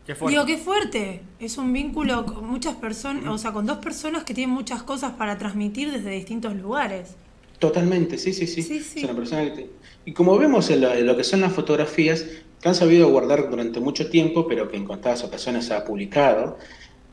Qué 0.06 0.16
fuerte. 0.16 0.32
Digo, 0.34 0.46
qué 0.46 0.58
fuerte. 0.58 1.22
Es 1.40 1.58
un 1.58 1.72
vínculo 1.72 2.26
con 2.26 2.48
muchas 2.48 2.76
personas, 2.76 3.26
o 3.28 3.38
sea, 3.38 3.54
con 3.54 3.66
dos 3.66 3.78
personas 3.78 4.24
que 4.24 4.34
tienen 4.34 4.54
muchas 4.54 4.84
cosas 4.84 5.14
para 5.14 5.38
transmitir 5.38 5.92
desde 5.92 6.10
distintos 6.12 6.56
lugares. 6.56 7.16
Totalmente, 7.60 8.18
sí, 8.18 8.34
sí, 8.34 8.46
sí. 8.46 8.78
Es 8.78 9.04
una 9.04 9.16
persona 9.16 9.54
que 9.54 9.70
Y 10.04 10.12
como 10.12 10.38
vemos 10.38 10.70
en 10.70 10.82
lo, 11.06 11.16
que 11.16 11.24
son 11.24 11.40
las 11.40 11.54
fotografías, 11.54 12.26
que 12.60 12.68
han 12.68 12.76
sabido 12.76 13.10
guardar 13.10 13.50
durante 13.50 13.80
mucho 13.80 14.10
tiempo, 14.10 14.46
pero 14.48 14.70
que 14.70 14.76
en 14.76 14.84
contadas 14.84 15.24
ocasiones 15.24 15.72
ha 15.72 15.86
publicado, 15.86 16.58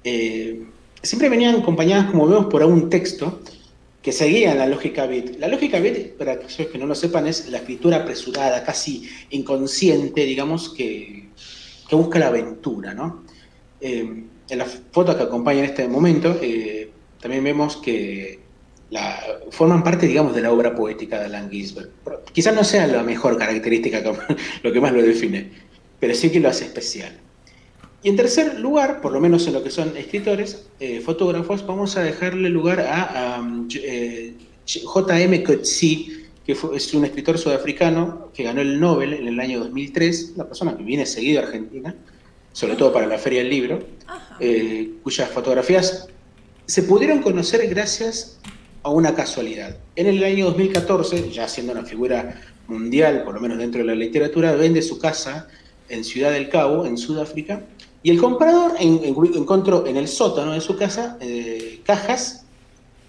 eh, 0.02 0.66
siempre 1.00 1.28
venían 1.28 1.54
acompañadas, 1.54 2.10
como 2.10 2.26
vemos, 2.26 2.46
por 2.46 2.64
un 2.64 2.90
texto 2.90 3.40
que 4.02 4.12
seguían 4.12 4.58
la 4.58 4.66
lógica 4.66 5.06
bit. 5.06 5.38
La 5.38 5.48
lógica 5.48 5.78
bit, 5.78 6.16
para 6.16 6.32
aquellos 6.32 6.68
que 6.68 6.78
no 6.78 6.86
lo 6.86 6.94
sepan, 6.94 7.26
es 7.26 7.48
la 7.48 7.58
escritura 7.58 7.98
apresurada, 7.98 8.64
casi 8.64 9.08
inconsciente, 9.30 10.24
digamos, 10.24 10.70
que, 10.70 11.28
busca 11.90 12.18
la 12.18 12.28
aventura, 12.28 12.94
¿no? 12.94 13.24
Eh, 13.80 14.24
en 14.48 14.58
las 14.58 14.80
fotos 14.92 15.16
que 15.16 15.24
acompañan 15.24 15.64
este 15.64 15.86
momento, 15.88 16.38
eh, 16.40 16.90
también 17.20 17.42
vemos 17.44 17.76
que 17.76 18.38
la, 18.90 19.20
forman 19.50 19.82
parte, 19.82 20.06
digamos, 20.06 20.34
de 20.34 20.42
la 20.42 20.52
obra 20.52 20.74
poética 20.74 21.18
de 21.18 21.26
Alan 21.26 21.50
Ginsberg. 21.50 21.90
Quizás 22.32 22.54
no 22.54 22.64
sea 22.64 22.86
la 22.86 23.02
mejor 23.02 23.36
característica, 23.36 24.02
lo 24.62 24.72
que 24.72 24.80
más 24.80 24.92
lo 24.92 25.02
define, 25.02 25.50
pero 25.98 26.14
sí 26.14 26.30
que 26.30 26.40
lo 26.40 26.48
hace 26.48 26.64
especial. 26.64 27.18
Y 28.02 28.08
en 28.08 28.16
tercer 28.16 28.58
lugar, 28.58 29.00
por 29.00 29.12
lo 29.12 29.20
menos 29.20 29.46
en 29.46 29.52
lo 29.52 29.62
que 29.62 29.70
son 29.70 29.94
escritores, 29.96 30.66
eh, 30.80 31.00
fotógrafos, 31.00 31.66
vamos 31.66 31.96
a 31.96 32.02
dejarle 32.02 32.48
lugar 32.48 32.80
a, 32.80 33.42
eh, 33.74 34.34
J.M. 34.66 35.42
Coetzee, 35.42 36.28
que 36.46 36.52
es 36.52 36.94
un 36.94 37.04
escritor 37.04 37.38
sudafricano 37.38 38.30
que 38.32 38.44
ganó 38.44 38.62
el 38.62 38.80
Nobel 38.80 39.12
en 39.12 39.28
el 39.28 39.38
año 39.38 39.58
2003, 39.60 40.32
una 40.36 40.46
persona 40.46 40.76
que 40.76 40.82
viene 40.82 41.04
seguido 41.04 41.40
a 41.40 41.44
Argentina, 41.44 41.94
sobre 42.52 42.76
todo 42.76 42.92
para 42.92 43.06
la 43.06 43.18
Feria 43.18 43.40
del 43.40 43.50
Libro, 43.50 43.80
eh, 44.38 44.92
cuyas 45.02 45.28
fotografías 45.30 46.08
se 46.66 46.82
pudieron 46.84 47.20
conocer 47.20 47.68
gracias 47.68 48.38
a 48.82 48.90
una 48.90 49.14
casualidad. 49.14 49.76
En 49.96 50.06
el 50.06 50.24
año 50.24 50.46
2014, 50.46 51.30
ya 51.30 51.46
siendo 51.48 51.72
una 51.72 51.84
figura 51.84 52.40
mundial, 52.66 53.24
por 53.24 53.34
lo 53.34 53.40
menos 53.40 53.58
dentro 53.58 53.80
de 53.80 53.86
la 53.86 53.94
literatura, 53.94 54.54
vende 54.54 54.80
su 54.80 54.98
casa 54.98 55.48
en 55.88 56.04
Ciudad 56.04 56.32
del 56.32 56.48
Cabo, 56.48 56.86
en 56.86 56.96
Sudáfrica, 56.96 57.64
y 58.02 58.10
el 58.10 58.18
comprador 58.18 58.72
encontró 58.78 59.86
en 59.86 59.96
el 59.96 60.08
sótano 60.08 60.52
de 60.52 60.60
su 60.60 60.76
casa 60.76 61.18
eh, 61.20 61.80
cajas 61.84 62.44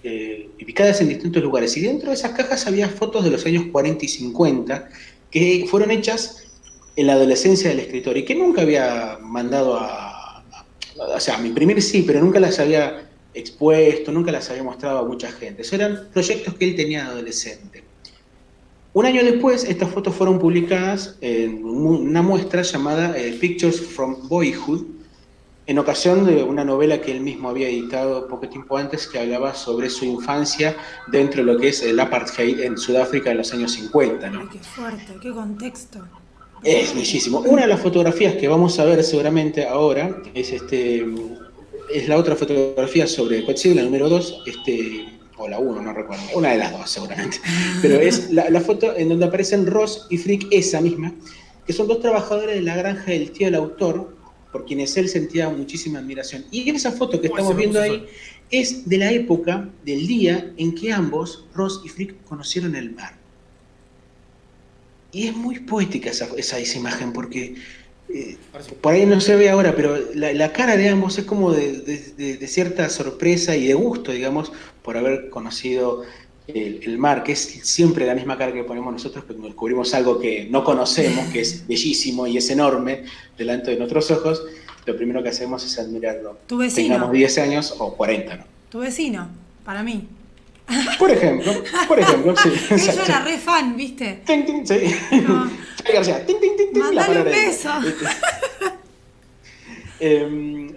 eh, 0.03 0.49
ubicadas 0.61 0.99
en 1.01 1.09
distintos 1.09 1.41
lugares. 1.41 1.77
Y 1.77 1.81
dentro 1.81 2.09
de 2.09 2.15
esas 2.15 2.31
cajas 2.31 2.67
había 2.67 2.89
fotos 2.89 3.23
de 3.23 3.29
los 3.29 3.45
años 3.45 3.65
40 3.71 4.03
y 4.03 4.07
50 4.07 4.89
que 5.29 5.65
fueron 5.69 5.91
hechas 5.91 6.43
en 6.95 7.07
la 7.07 7.13
adolescencia 7.13 7.69
del 7.69 7.79
escritor 7.79 8.17
y 8.17 8.25
que 8.25 8.35
nunca 8.35 8.63
había 8.63 9.17
mandado 9.21 9.77
a, 9.79 10.43
o 10.97 11.19
sea, 11.19 11.37
a 11.37 11.45
imprimir 11.45 11.81
sí, 11.81 12.03
pero 12.05 12.19
nunca 12.19 12.39
las 12.39 12.59
había 12.59 13.09
expuesto, 13.33 14.11
nunca 14.11 14.31
las 14.31 14.49
había 14.49 14.63
mostrado 14.63 14.99
a 14.99 15.07
mucha 15.07 15.31
gente. 15.31 15.61
Esos 15.61 15.73
eran 15.73 16.09
proyectos 16.11 16.55
que 16.55 16.65
él 16.65 16.75
tenía 16.75 17.05
de 17.05 17.11
adolescente. 17.11 17.90
Un 18.93 19.05
año 19.05 19.23
después, 19.23 19.63
estas 19.63 19.89
fotos 19.89 20.13
fueron 20.15 20.37
publicadas 20.37 21.17
en 21.21 21.63
una 21.63 22.21
muestra 22.21 22.61
llamada 22.61 23.17
eh, 23.17 23.37
Pictures 23.39 23.79
from 23.79 24.27
Boyhood, 24.27 24.85
en 25.65 25.79
ocasión 25.79 26.25
de 26.25 26.43
una 26.43 26.65
novela 26.65 26.99
que 26.99 27.11
él 27.11 27.21
mismo 27.21 27.47
había 27.47 27.69
editado 27.69 28.27
poco 28.27 28.49
tiempo 28.49 28.75
antes 28.77 29.07
que 29.07 29.19
hablaba 29.19 29.53
sobre 29.53 29.89
su 29.89 30.03
infancia 30.03 30.75
dentro 31.07 31.45
de 31.45 31.53
lo 31.53 31.57
que 31.57 31.69
es 31.69 31.81
el 31.83 31.97
apartheid 32.01 32.59
en 32.59 32.77
Sudáfrica 32.77 33.31
en 33.31 33.37
los 33.37 33.53
años 33.53 33.71
50. 33.71 34.29
¿no? 34.29 34.41
Ay, 34.41 34.47
qué 34.51 34.59
fuerte, 34.59 35.13
qué 35.21 35.31
contexto. 35.31 35.99
Es 36.63 36.93
bellísimo. 36.93 37.39
Una 37.39 37.61
de 37.61 37.69
las 37.69 37.79
fotografías 37.79 38.35
que 38.35 38.47
vamos 38.49 38.77
a 38.77 38.85
ver 38.85 39.03
seguramente 39.03 39.65
ahora 39.65 40.17
es 40.33 40.51
este 40.51 41.05
es 41.93 42.07
la 42.07 42.17
otra 42.17 42.35
fotografía 42.35 43.07
sobre 43.07 43.43
Coetzee, 43.45 43.75
la 43.75 43.83
número 43.83 44.09
2, 44.09 44.43
este, 44.45 45.05
o 45.41 45.47
la 45.49 45.59
1, 45.59 45.81
no 45.81 45.93
recuerdo, 45.93 46.23
una 46.35 46.51
de 46.51 46.57
las 46.57 46.71
dos 46.71 46.89
seguramente, 46.89 47.39
pero 47.81 47.99
es 47.99 48.29
la, 48.31 48.61
foto 48.61 48.95
en 48.95 49.09
donde 49.09 49.25
aparecen 49.25 49.65
Ross 49.65 50.07
y 50.09 50.17
Frick, 50.17 50.47
esa 50.51 50.81
misma, 50.81 51.13
que 51.65 51.73
son 51.73 51.87
dos 51.87 51.99
trabajadores 51.99 52.55
de 52.55 52.61
la 52.61 52.75
granja 52.75 53.11
del 53.11 53.31
tío 53.31 53.47
del 53.47 53.55
autor, 53.55 54.15
por 54.51 54.65
quienes 54.65 54.95
él 54.97 55.07
sentía 55.07 55.49
muchísima 55.49 55.99
admiración. 55.99 56.45
Y 56.51 56.69
esa 56.69 56.91
foto 56.91 57.21
que 57.21 57.27
estamos 57.27 57.55
viendo 57.55 57.81
ahí 57.81 58.05
es 58.49 58.87
de 58.87 58.97
la 58.97 59.11
época, 59.11 59.69
del 59.85 60.05
día 60.05 60.51
en 60.57 60.75
que 60.75 60.91
ambos, 60.91 61.45
Ross 61.53 61.81
y 61.85 61.89
Frick, 61.89 62.23
conocieron 62.25 62.75
el 62.75 62.91
mar. 62.91 63.15
Y 65.13 65.27
es 65.27 65.35
muy 65.35 65.59
poética 65.59 66.09
esa, 66.09 66.27
esa, 66.37 66.59
esa 66.59 66.77
imagen 66.77 67.13
porque 67.13 67.55
eh, 68.13 68.37
por 68.81 68.93
ahí 68.93 69.05
no 69.05 69.21
se 69.21 69.35
ve 69.35 69.49
ahora, 69.49 69.75
pero 69.75 69.97
la, 70.13 70.51
cara 70.51 70.77
de 70.77 70.89
ambos 70.89 71.17
es 71.17 71.25
como 71.25 71.51
de, 71.51 72.39
cierta 72.47 72.89
sorpresa 72.89 73.55
y 73.55 73.67
de 73.67 73.73
gusto, 73.73 74.11
digamos, 74.11 74.51
por 74.81 74.97
haber 74.97 75.29
conocido 75.29 76.03
el, 76.47 76.97
mar, 76.97 77.23
que 77.23 77.33
es 77.33 77.39
siempre 77.39 78.05
la 78.05 78.15
misma 78.15 78.37
cara 78.37 78.53
que 78.53 78.63
ponemos 78.63 78.91
nosotros 78.91 79.25
cuando 79.25 79.47
descubrimos 79.47 79.93
algo 79.93 80.19
que 80.19 80.47
no 80.49 80.63
conocemos, 80.63 81.29
que 81.29 81.41
es 81.41 81.65
bellísimo 81.67 82.27
y 82.27 82.37
es 82.37 82.49
enorme 82.49 83.03
delante 83.37 83.71
de 83.71 83.77
nuestros 83.77 84.11
ojos, 84.11 84.43
lo 84.85 84.95
primero 84.97 85.21
que 85.23 85.29
hacemos 85.29 85.65
es 85.65 85.77
admirarlo. 85.79 86.37
Tu 86.47 86.57
vecino. 86.57 86.95
Tengamos 86.95 87.11
10 87.11 87.37
años 87.37 87.75
o 87.77 87.93
40, 87.95 88.35
¿no? 88.35 88.43
Tu 88.69 88.79
vecino, 88.79 89.29
para 89.63 89.83
mí. 89.83 90.07
Por 90.97 91.11
ejemplo, 91.11 91.51
por 91.87 91.99
ejemplo, 91.99 92.35
sí. 92.37 92.49
Yo 92.95 93.03
era 93.03 93.23
re 93.23 93.37
fan, 93.37 93.75
¿viste? 93.75 94.21
Ting, 94.25 94.45
ting, 94.45 94.65
sí. 94.65 94.95
García, 95.93 96.25
ting, 96.25 96.39
ting, 96.39 96.55
ting, 96.55 96.73
ting. 96.73 96.83
un 96.83 97.23
beso. 97.25 97.69
eh, 99.99 100.71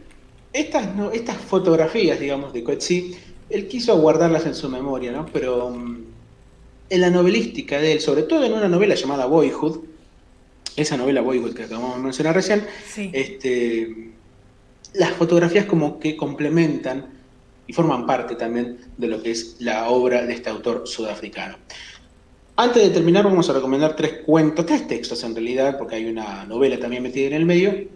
estas, 0.52 0.94
no, 0.94 1.10
estas 1.10 1.36
fotografías, 1.36 2.18
digamos, 2.18 2.52
de 2.52 2.62
Coetzee, 2.62 3.16
él 3.50 3.68
quiso 3.68 3.98
guardarlas 3.98 4.46
en 4.46 4.54
su 4.54 4.68
memoria, 4.68 5.12
¿no? 5.12 5.26
Pero 5.26 5.66
um, 5.66 6.04
en 6.88 7.00
la 7.00 7.10
novelística 7.10 7.78
de 7.78 7.92
él, 7.92 8.00
sobre 8.00 8.22
todo 8.22 8.44
en 8.44 8.52
una 8.52 8.68
novela 8.68 8.94
llamada 8.94 9.26
Boyhood, 9.26 9.80
esa 10.76 10.96
novela 10.96 11.20
Boyhood 11.20 11.54
que 11.54 11.64
acabamos 11.64 11.96
de 11.96 12.02
mencionar 12.02 12.34
recién, 12.34 12.66
este, 12.96 14.12
las 14.94 15.12
fotografías 15.12 15.66
como 15.66 15.98
que 15.98 16.16
complementan 16.16 17.13
y 17.66 17.72
forman 17.72 18.06
parte 18.06 18.34
también 18.36 18.78
de 18.96 19.08
lo 19.08 19.22
que 19.22 19.30
es 19.30 19.56
la 19.60 19.88
obra 19.88 20.24
de 20.24 20.34
este 20.34 20.50
autor 20.50 20.82
sudafricano. 20.86 21.56
Antes 22.56 22.82
de 22.84 22.90
terminar 22.90 23.24
vamos 23.24 23.50
a 23.50 23.52
recomendar 23.52 23.96
tres 23.96 24.20
cuentos, 24.24 24.66
tres 24.66 24.86
textos 24.86 25.24
en 25.24 25.34
realidad, 25.34 25.76
porque 25.76 25.96
hay 25.96 26.06
una 26.06 26.44
novela 26.44 26.78
también 26.78 27.02
metida 27.02 27.26
en 27.26 27.32
el 27.32 27.46
medio, 27.46 27.88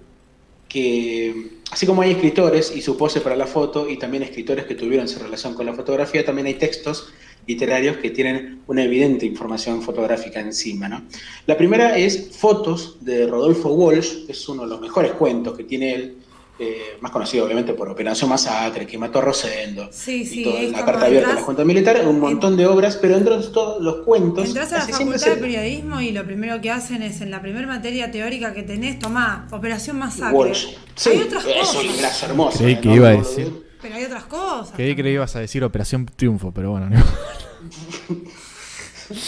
que 0.69 1.59
así 1.71 1.87
como 1.87 2.03
hay 2.03 2.13
escritores 2.13 2.75
y 2.75 2.83
su 2.83 2.97
pose 2.97 3.21
para 3.21 3.37
la 3.37 3.47
foto 3.47 3.89
y 3.89 3.99
también 3.99 4.23
escritores 4.23 4.67
que 4.67 4.75
tuvieron 4.75 5.09
su 5.09 5.19
relación 5.21 5.55
con 5.55 5.67
la 5.67 5.75
fotografía, 5.75 6.25
también 6.25 6.47
hay 6.47 6.55
textos 6.55 7.13
literarios 7.47 7.97
que 7.97 8.11
tienen 8.11 8.61
una 8.67 8.85
evidente 8.85 9.25
información 9.25 9.81
fotográfica 9.81 10.39
encima. 10.39 10.89
¿no? 10.89 11.03
La 11.47 11.57
primera 11.57 11.97
es 11.97 12.37
Fotos 12.37 12.99
de 13.01 13.27
Rodolfo 13.27 13.71
Walsh, 13.71 14.29
es 14.29 14.49
uno 14.49 14.65
de 14.65 14.69
los 14.69 14.81
mejores 14.81 15.13
cuentos 15.13 15.57
que 15.57 15.65
tiene 15.65 15.95
él, 15.95 16.17
eh, 16.59 16.97
más 17.01 17.13
conocido 17.13 17.45
obviamente 17.45 17.73
por 17.73 17.89
Operación 17.89 18.31
Masacre, 18.31 18.87
que 18.87 18.99
mató 18.99 19.21
a 19.21 19.23
Rosendo, 19.23 19.89
y 20.07 20.43
toda 20.43 20.63
la 20.63 20.85
carta 20.85 21.07
abierta 21.07 21.29
de 21.29 21.35
la 21.37 21.43
Junta 21.43 21.65
Militar, 21.65 22.07
un 22.07 22.19
montón 22.19 22.57
de 22.57 22.67
obras, 22.67 22.97
pero 22.97 23.15
dentro 23.15 23.41
de 23.41 23.47
todos 23.49 23.81
los 23.81 24.05
cuentos... 24.05 24.49
Entras 24.49 24.73
a 24.73 24.79
la 24.79 24.85
Facultad 24.87 25.27
de 25.27 25.37
Periodismo 25.37 26.01
y 26.01 26.11
lo 26.11 26.25
primero 26.25 26.61
que 26.61 26.71
hacen 26.71 27.03
es, 27.03 27.21
en 27.21 27.31
la 27.31 27.41
primera 27.41 27.67
materia 27.67 28.11
teórica 28.11 28.53
que 28.53 28.63
tenés, 28.63 28.99
tomá, 28.99 29.47
Operación 29.53 29.99
Masacre. 29.99 30.55
Sí, 30.95 31.11
hay 31.11 31.21
otras 31.21 31.45
es 31.45 31.75
un 31.75 31.87
librazo 31.87 32.27
hermoso. 32.27 32.59
Creí 32.59 32.81
que 32.81 32.93
iba 32.93 33.09
a 33.09 33.13
decir... 33.13 33.69
Pero 33.81 33.95
hay 33.95 34.05
otras 34.05 34.25
cosas. 34.25 34.75
Creí 34.75 34.97
que 34.97 35.09
ibas 35.09 35.37
a 35.37 35.41
decir 35.41 35.63
Operación 35.63 36.07
Triunfo, 36.07 36.53
pero 36.53 36.73
bueno, 36.73 36.91
no. 36.91 37.05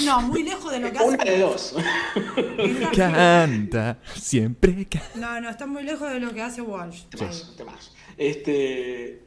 No, 0.04 0.22
muy 0.22 0.42
lejos 0.42 0.70
de 0.70 0.80
lo 0.80 0.92
que 0.92 0.98
hace. 0.98 1.08
Una 1.08 1.24
de 1.24 1.38
dos. 1.38 1.74
Canta, 2.96 3.98
siempre 4.14 4.86
canta. 4.86 5.10
No, 5.14 5.40
no, 5.40 5.50
está 5.50 5.66
muy 5.66 5.82
lejos 5.82 6.10
de 6.12 6.20
lo 6.20 6.32
que 6.32 6.42
hace 6.42 6.60
Walsh. 6.60 7.04
Este, 8.16 9.22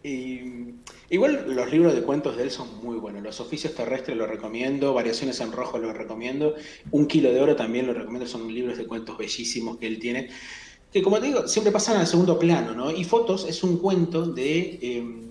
igual 1.09 1.45
los 1.47 1.71
libros 1.71 1.95
de 1.95 2.03
cuentos 2.03 2.37
de 2.37 2.43
él 2.43 2.51
son 2.51 2.83
muy 2.83 2.97
buenos. 2.97 3.23
Los 3.23 3.39
oficios 3.39 3.73
terrestres 3.73 4.15
los 4.15 4.29
recomiendo, 4.29 4.93
Variaciones 4.93 5.39
en 5.39 5.51
Rojo 5.51 5.79
los 5.79 5.97
recomiendo, 5.97 6.55
Un 6.91 7.07
Kilo 7.07 7.33
de 7.33 7.41
Oro 7.41 7.55
también 7.55 7.87
lo 7.87 7.93
recomiendo, 7.93 8.27
son 8.27 8.53
libros 8.53 8.77
de 8.77 8.85
cuentos 8.85 9.17
bellísimos 9.17 9.77
que 9.77 9.87
él 9.87 9.99
tiene. 9.99 10.29
Que 10.91 11.01
como 11.01 11.19
te 11.19 11.25
digo, 11.25 11.47
siempre 11.47 11.71
pasan 11.71 11.97
al 11.97 12.05
segundo 12.05 12.37
plano, 12.37 12.73
¿no? 12.75 12.91
Y 12.91 13.03
Fotos 13.03 13.47
es 13.49 13.63
un 13.63 13.77
cuento 13.79 14.27
de 14.27 14.77
em, 14.79 15.23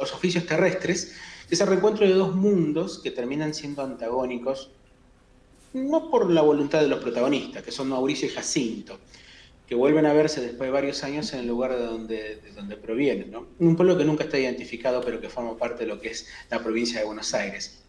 los 0.00 0.12
oficios 0.12 0.44
terrestres 0.44 1.12
es 1.50 1.60
el 1.60 1.68
reencuentro 1.68 2.06
de 2.06 2.14
dos 2.14 2.34
mundos 2.34 2.98
que 2.98 3.10
terminan 3.10 3.54
siendo 3.54 3.82
antagónicos, 3.82 4.70
no 5.72 6.10
por 6.10 6.30
la 6.30 6.42
voluntad 6.42 6.80
de 6.80 6.88
los 6.88 7.00
protagonistas, 7.00 7.62
que 7.62 7.70
son 7.70 7.88
Mauricio 7.88 8.26
y 8.26 8.30
Jacinto, 8.30 8.98
que 9.66 9.74
vuelven 9.74 10.06
a 10.06 10.12
verse 10.12 10.40
después 10.40 10.68
de 10.68 10.72
varios 10.72 11.04
años 11.04 11.32
en 11.32 11.40
el 11.40 11.46
lugar 11.46 11.76
de 11.76 11.84
donde, 11.84 12.36
de 12.36 12.52
donde 12.54 12.76
provienen. 12.76 13.32
Un 13.58 13.76
pueblo 13.76 13.96
que 13.96 14.04
nunca 14.04 14.24
está 14.24 14.38
identificado, 14.38 15.00
pero 15.02 15.20
que 15.20 15.28
forma 15.28 15.56
parte 15.56 15.84
de 15.84 15.88
lo 15.88 16.00
que 16.00 16.10
es 16.10 16.26
la 16.50 16.62
provincia 16.62 17.00
de 17.00 17.06
Buenos 17.06 17.34
Aires. 17.34 17.82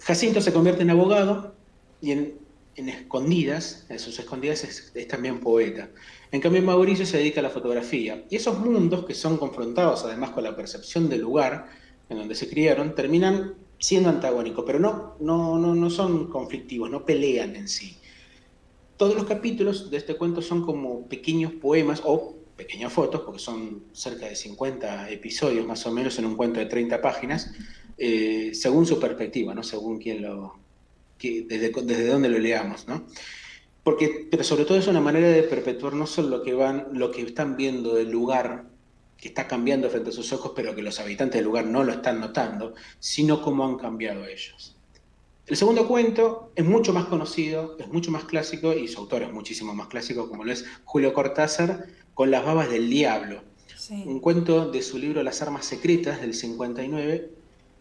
Jacinto 0.00 0.40
se 0.40 0.52
convierte 0.52 0.82
en 0.82 0.90
abogado 0.90 1.54
y 2.00 2.12
en, 2.12 2.38
escondidas, 2.76 3.84
en 3.88 3.98
sus 3.98 4.18
escondidas 4.18 4.64
es, 4.64 4.92
es, 4.94 5.08
también 5.08 5.40
poeta. 5.40 5.90
En 6.30 6.40
cambio, 6.40 6.62
Mauricio 6.62 7.04
se 7.04 7.18
dedica 7.18 7.40
a 7.40 7.42
la 7.42 7.50
fotografía. 7.50 8.24
Y 8.30 8.36
esos 8.36 8.58
mundos 8.58 9.04
que 9.04 9.14
son 9.14 9.36
confrontados 9.36 10.04
además 10.04 10.30
con 10.30 10.44
la 10.44 10.56
percepción 10.56 11.08
del 11.08 11.22
lugar 11.22 11.68
en 12.08 12.18
donde 12.18 12.34
se 12.34 12.48
criaron, 12.48 12.94
terminan 12.94 13.54
siendo 13.78 14.08
antagónicos, 14.08 14.64
pero 14.66 14.78
no, 14.78 15.16
no, 15.20 15.58
no, 15.58 15.74
no 15.74 15.90
son 15.90 16.28
conflictivos, 16.28 16.90
no 16.90 17.04
pelean 17.04 17.54
en 17.56 17.68
sí. 17.68 17.96
Todos 18.96 19.14
los 19.14 19.24
capítulos 19.24 19.90
de 19.90 19.96
este 19.98 20.16
cuento 20.16 20.42
son 20.42 20.64
como 20.64 21.06
pequeños 21.06 21.52
poemas 21.52 22.02
o 22.04 22.34
pequeñas 22.56 22.92
fotos, 22.92 23.20
porque 23.20 23.38
son 23.38 23.84
cerca 23.92 24.26
de 24.26 24.34
50 24.34 25.10
episodios 25.10 25.64
más 25.64 25.86
o 25.86 25.92
menos 25.92 26.18
en 26.18 26.26
un 26.26 26.34
cuento 26.34 26.58
de 26.58 26.66
30 26.66 27.00
páginas, 27.00 27.52
eh, 27.96 28.50
según 28.52 28.84
su 28.84 28.98
perspectiva, 28.98 29.54
¿no? 29.54 29.62
según 29.62 29.98
quién 29.98 30.22
lo, 30.22 30.54
desde, 31.20 31.70
desde 31.70 32.06
dónde 32.08 32.28
lo 32.28 32.38
leamos. 32.38 32.88
¿no? 32.88 33.06
Porque, 33.84 34.26
pero 34.28 34.42
sobre 34.42 34.64
todo 34.64 34.76
es 34.76 34.88
una 34.88 35.00
manera 35.00 35.28
de 35.28 35.44
perpetuar 35.44 35.94
no 35.94 36.06
solo 36.06 36.38
lo 36.38 36.42
que, 36.42 36.54
van, 36.54 36.88
lo 36.92 37.12
que 37.12 37.22
están 37.22 37.56
viendo 37.56 37.94
del 37.94 38.10
lugar 38.10 38.66
que 39.18 39.28
está 39.28 39.48
cambiando 39.48 39.90
frente 39.90 40.10
a 40.10 40.12
sus 40.12 40.32
ojos, 40.32 40.52
pero 40.54 40.74
que 40.74 40.82
los 40.82 41.00
habitantes 41.00 41.38
del 41.38 41.44
lugar 41.44 41.66
no 41.66 41.82
lo 41.82 41.92
están 41.92 42.20
notando, 42.20 42.74
sino 43.00 43.42
cómo 43.42 43.64
han 43.66 43.76
cambiado 43.76 44.24
ellos. 44.24 44.76
El 45.46 45.56
segundo 45.56 45.88
cuento 45.88 46.52
es 46.54 46.64
mucho 46.64 46.92
más 46.92 47.06
conocido, 47.06 47.76
es 47.78 47.88
mucho 47.88 48.10
más 48.12 48.24
clásico 48.24 48.74
y 48.74 48.86
su 48.86 49.00
autor 49.00 49.22
es 49.22 49.32
muchísimo 49.32 49.74
más 49.74 49.88
clásico, 49.88 50.28
como 50.28 50.44
lo 50.44 50.52
es 50.52 50.64
Julio 50.84 51.12
Cortázar, 51.12 51.86
con 52.14 52.30
Las 52.30 52.44
babas 52.44 52.70
del 52.70 52.88
diablo. 52.88 53.42
Un 54.04 54.20
cuento 54.20 54.70
de 54.70 54.82
su 54.82 54.98
libro 54.98 55.22
Las 55.22 55.40
armas 55.40 55.64
secretas 55.64 56.20
del 56.20 56.34
59, 56.34 57.30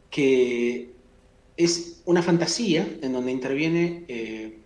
que 0.10 0.92
es 1.58 2.02
una 2.06 2.24
fantasía 2.24 2.88
en 3.02 3.14
donde 3.14 3.32
interviene 3.32 4.06
eh, 4.08 4.60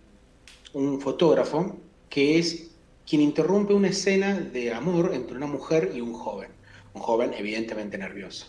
un 0.72 1.00
fotógrafo 1.00 1.76
que 2.08 2.38
es 2.38 2.70
quien 3.04 3.20
interrumpe 3.20 3.74
una 3.74 3.88
escena 3.88 4.38
de 4.38 4.72
amor 4.72 5.10
entre 5.12 5.36
una 5.36 5.46
mujer 5.46 5.92
y 5.94 6.00
un 6.00 6.12
joven 6.12 6.61
un 6.94 7.00
joven 7.00 7.34
evidentemente 7.34 7.98
nervioso. 7.98 8.46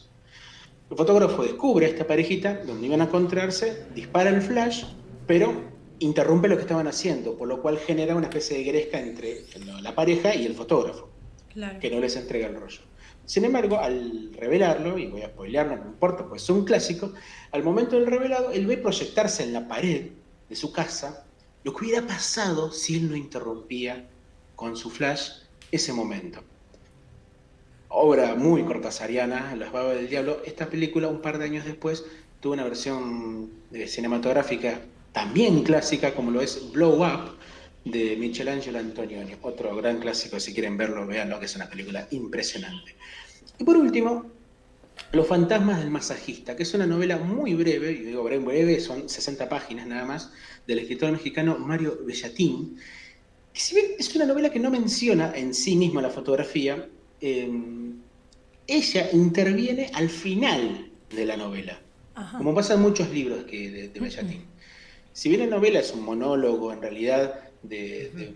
El 0.90 0.98
fotógrafo 0.98 1.44
descubre 1.44 1.86
a 1.86 1.90
esta 1.90 2.06
parejita 2.06 2.62
donde 2.66 2.88
iban 2.88 3.02
a 3.02 3.06
encontrarse, 3.06 3.86
dispara 3.96 4.30
el 4.30 4.42
flash, 4.42 4.84
pero 5.26 5.54
interrumpe 6.00 6.48
lo 6.48 6.56
que 6.56 6.64
estaban 6.64 6.88
haciendo, 6.88 7.38
por 7.38 7.48
lo 7.48 7.62
cual 7.62 7.80
genera 7.80 8.16
una 8.16 8.28
especie 8.28 8.58
de 8.58 8.64
gresca 8.64 9.00
entre 9.00 9.44
la 9.82 9.96
pareja 9.96 10.36
y 10.36 10.46
el 10.46 10.54
fotógrafo, 10.54 11.10
que 11.80 11.90
no 11.90 12.00
les 12.00 12.16
entrega 12.16 12.48
el 12.48 12.56
rollo. 12.56 12.82
Sin 13.26 13.46
embargo, 13.46 13.80
al 13.80 14.34
revelarlo, 14.34 14.98
y 14.98 15.08
voy 15.08 15.22
a 15.22 15.30
spoilearlo, 15.30 15.78
no 15.78 15.86
importa, 15.86 16.28
pues 16.28 16.44
es 16.44 16.50
un 16.50 16.66
clásico, 16.66 17.14
al 17.52 17.64
momento 17.64 17.96
del 17.96 18.06
revelado, 18.06 18.52
él 18.52 18.68
ve 18.68 18.78
proyectarse 18.78 19.44
en 19.44 19.54
la 19.54 19.68
pared 19.68 20.12
de 20.50 20.56
su 20.56 20.74
casa 20.74 21.26
lo 21.64 21.74
que 21.74 21.86
hubiera 21.86 22.06
pasado 22.06 22.72
si 22.72 22.98
él 22.98 23.10
no 23.10 23.16
interrumpía 23.16 24.06
con 24.56 24.76
su 24.76 24.90
flash 24.90 25.30
ese 25.72 25.94
momento 25.94 26.44
obra 28.04 28.36
muy 28.36 28.64
cortasariana, 28.64 29.56
Las 29.56 29.72
Babas 29.72 29.96
del 29.96 30.10
Diablo, 30.10 30.42
esta 30.46 30.70
película 30.70 31.08
un 31.08 31.22
par 31.22 31.38
de 31.38 31.46
años 31.46 31.64
después 31.64 32.04
tuvo 32.42 32.52
una 32.52 32.66
versión 32.66 33.50
eh, 33.72 33.88
cinematográfica 33.88 34.82
también 35.14 35.64
clásica 35.64 36.14
como 36.14 36.30
lo 36.30 36.42
es 36.42 36.70
Blow 36.74 37.02
Up 37.02 37.38
de 37.86 38.18
Michelangelo 38.18 38.80
Antonioni, 38.80 39.36
otro 39.42 39.74
gran 39.78 40.00
clásico, 40.00 40.38
si 40.38 40.54
quieren 40.54 40.76
verlo, 40.76 41.08
veanlo, 41.08 41.40
que 41.40 41.46
es 41.46 41.56
una 41.56 41.70
película 41.70 42.06
impresionante. 42.12 42.94
Y 43.58 43.64
por 43.64 43.78
último, 43.78 44.32
Los 45.14 45.28
fantasmas 45.28 45.80
del 45.80 45.90
masajista, 45.90 46.56
que 46.56 46.64
es 46.64 46.74
una 46.74 46.86
novela 46.86 47.18
muy 47.18 47.54
breve, 47.54 47.92
y 47.92 48.00
digo 48.00 48.24
breve, 48.24 48.80
son 48.80 49.08
60 49.08 49.48
páginas 49.48 49.88
nada 49.88 50.06
más, 50.06 50.32
del 50.68 50.80
escritor 50.80 51.12
mexicano 51.12 51.58
Mario 51.58 52.00
Bellatín, 52.06 52.78
que 53.54 53.60
si 53.60 53.76
bien 53.76 53.88
es 53.98 54.14
una 54.16 54.26
novela 54.26 54.50
que 54.52 54.60
no 54.60 54.70
menciona 54.70 55.32
en 55.36 55.54
sí 55.54 55.76
misma 55.78 56.02
la 56.02 56.10
fotografía, 56.10 56.88
Em, 57.26 57.93
ella 58.68 59.10
interviene 59.14 59.92
al 59.94 60.10
final 60.10 60.90
de 61.10 61.26
la 61.26 61.38
novela, 61.38 61.80
como 62.38 62.54
pasa 62.54 62.76
en 62.76 62.82
muchos 62.82 63.10
libros 63.10 63.44
que, 63.44 63.70
de, 63.70 63.88
de 63.90 64.00
Bellatín. 64.00 64.46
Si 65.14 65.30
bien 65.30 65.42
la 65.42 65.58
novela 65.58 65.80
es 65.80 65.92
un 65.94 66.04
monólogo 66.04 66.74
en 66.74 66.82
realidad 66.82 67.36
de, 67.62 68.34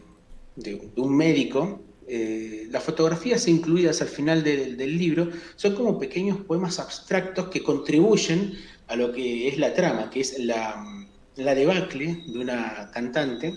un 0.95 1.15
médico, 1.15 1.81
eh, 2.07 2.67
las 2.69 2.83
fotografías 2.83 3.47
incluidas 3.47 4.01
al 4.01 4.07
final 4.07 4.43
del 4.43 4.97
libro 4.97 5.29
son 5.55 5.75
como 5.75 5.99
pequeños 5.99 6.37
poemas 6.37 6.79
abstractos 6.79 7.47
que 7.49 7.63
contribuyen 7.63 8.53
a 8.87 8.95
lo 8.95 9.11
que 9.11 9.47
es 9.47 9.57
la 9.57 9.73
trama, 9.73 10.09
que 10.09 10.21
es 10.21 10.39
la, 10.39 10.85
la 11.35 11.55
debacle 11.55 12.23
de 12.27 12.39
una 12.39 12.89
cantante 12.93 13.53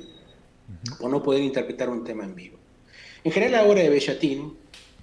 por 0.99 1.11
no 1.11 1.23
poder 1.23 1.43
interpretar 1.43 1.89
un 1.89 2.05
tema 2.05 2.25
en 2.25 2.35
vivo. 2.35 2.59
En 3.23 3.33
general 3.33 3.53
la 3.53 3.71
obra 3.71 3.83
de 3.83 3.91
Bellatín 3.91 4.55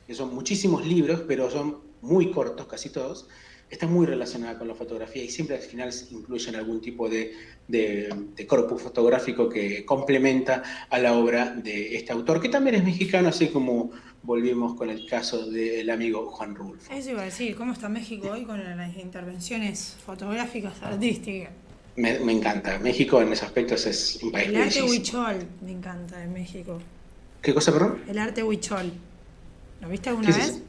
que 0.07 0.15
son 0.15 0.33
muchísimos 0.33 0.87
libros, 0.87 1.23
pero 1.27 1.51
son 1.51 1.79
muy 2.01 2.31
cortos, 2.31 2.65
casi 2.65 2.89
todos, 2.89 3.27
está 3.69 3.85
muy 3.85 4.05
relacionada 4.05 4.57
con 4.57 4.67
la 4.67 4.75
fotografía 4.75 5.23
y 5.23 5.29
siempre 5.29 5.57
al 5.57 5.61
final 5.61 5.91
incluyen 6.11 6.55
algún 6.55 6.79
tipo 6.79 7.09
de, 7.09 7.33
de, 7.67 8.47
corpus 8.47 8.81
fotográfico 8.81 9.49
que 9.49 9.83
complementa 9.83 10.63
a 10.89 10.99
la 10.99 11.13
obra 11.13 11.53
de 11.53 11.97
este 11.97 12.13
autor, 12.13 12.41
que 12.41 12.47
también 12.47 12.75
es 12.75 12.83
mexicano, 12.85 13.27
así 13.27 13.47
como 13.47 13.91
volvimos 14.23 14.75
con 14.75 14.89
el 14.89 15.05
caso 15.05 15.49
del 15.49 15.89
amigo 15.89 16.29
Juan 16.31 16.55
Rulfo. 16.55 16.93
Eso 16.93 17.11
iba 17.11 17.21
a 17.23 17.25
decir, 17.25 17.55
¿cómo 17.55 17.73
está 17.73 17.89
México 17.89 18.29
hoy 18.31 18.45
con 18.45 18.63
las 18.63 18.95
intervenciones 18.97 19.97
fotográficas 20.05 20.81
artísticas? 20.81 21.51
Me, 21.97 22.31
encanta, 22.31 22.77
México 22.79 23.21
en 23.21 23.33
ese 23.33 23.43
aspecto 23.43 23.73
es 23.73 24.19
un 24.21 24.31
país 24.31 24.49
El 24.49 24.57
arte 24.57 24.83
huichol 24.83 25.47
me 25.61 25.71
encanta 25.71 26.23
en 26.23 26.31
México. 26.31 26.79
¿Qué 27.41 27.53
cosa, 27.53 27.73
perdón? 27.73 28.03
El 28.07 28.19
arte 28.19 28.43
huichol. 28.43 28.91
¿Lo 29.81 29.89
viste 29.89 30.09
alguna 30.09 30.35
vez? 30.35 30.61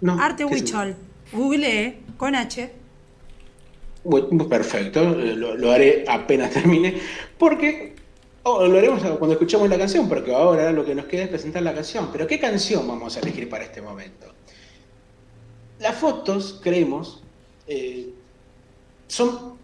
No. 0.00 0.20
Arte 0.20 0.44
Huichol. 0.44 0.96
Google 1.32 1.98
con 2.16 2.34
H. 2.34 2.72
Perfecto, 4.48 5.02
lo, 5.04 5.70
haré 5.70 6.04
apenas 6.08 6.50
termine, 6.54 6.98
porque 7.36 7.94
oh, 8.44 8.66
lo 8.66 8.78
haremos 8.78 9.02
cuando 9.02 9.32
escuchemos 9.32 9.68
la 9.68 9.76
canción, 9.76 10.08
porque 10.08 10.32
ahora 10.32 10.72
lo 10.72 10.84
que 10.84 10.94
nos 10.94 11.06
queda 11.06 11.24
es 11.24 11.28
presentar 11.28 11.62
la 11.62 11.74
canción. 11.74 12.08
Pero 12.10 12.26
¿qué 12.26 12.38
canción 12.38 12.88
vamos 12.88 13.16
a 13.16 13.20
elegir 13.20 13.48
para 13.48 13.64
este 13.64 13.82
momento? 13.82 14.32
Las 15.80 15.96
fotos, 15.96 16.60
creemos, 16.62 17.22
eh, 17.66 18.08
son, 19.08 19.58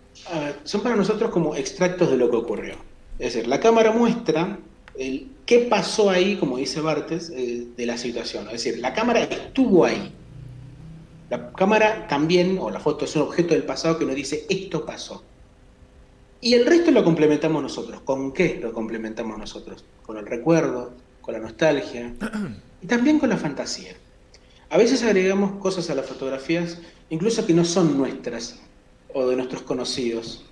son 0.65 0.81
para 0.83 0.97
nosotros 0.97 1.31
como 1.31 1.55
extractos 1.55 2.11
de 2.11 2.17
lo 2.17 2.31
que 2.31 2.37
ocurrió. 2.37 2.75
Es 3.19 3.33
decir, 3.35 3.49
la 3.49 3.61
cámara 3.61 3.93
muestra 3.93 4.59
el, 4.99 5.29
qué 5.47 5.61
pasó 5.61 6.11
ahí, 6.11 6.37
como 6.37 6.57
dice 6.57 6.81
Bartes, 6.81 7.31
eh, 7.35 7.67
de 7.77 7.87
la 7.87 7.99
situación. 7.99 8.47
Es 8.47 8.65
decir, 8.65 8.79
la 8.79 8.93
cámara 8.93 9.23
estuvo 9.25 9.85
ahí. 9.85 10.13
La 11.31 11.53
cámara 11.53 12.07
también, 12.09 12.59
o 12.61 12.71
la 12.71 12.81
foto, 12.81 13.05
es 13.05 13.17
un 13.17 13.23
objeto 13.23 13.55
del 13.55 13.65
pasado 13.65 13.99
que 13.99 14.05
nos 14.05 14.15
dice 14.15 14.47
esto 14.49 14.85
pasó. 14.85 15.23
Y 16.41 16.55
el 16.55 16.67
resto 16.67 16.91
lo 16.91 17.03
complementamos 17.05 17.63
nosotros. 17.63 18.01
¿Con 18.03 18.33
qué 18.33 18.59
lo 18.61 18.73
complementamos 18.73 19.39
nosotros? 19.39 19.85
Con 20.05 20.19
el 20.19 20.27
recuerdo, 20.27 20.93
con 21.21 21.35
la 21.35 21.41
nostalgia 21.41 22.15
y 22.83 22.87
también 22.87 23.19
con 23.19 23.31
la 23.31 23.39
fantasía. 23.39 23.95
A 24.69 24.77
veces 24.77 25.03
agregamos 25.03 25.61
cosas 25.61 25.89
a 25.91 25.95
las 25.95 26.07
fotografías, 26.07 26.79
incluso 27.09 27.47
que 27.47 27.55
no 27.55 27.65
son 27.65 27.97
nuestras 27.97 28.61
o 29.13 29.27
de 29.29 29.37
nuestros 29.37 29.63
conocidos, 29.63 30.45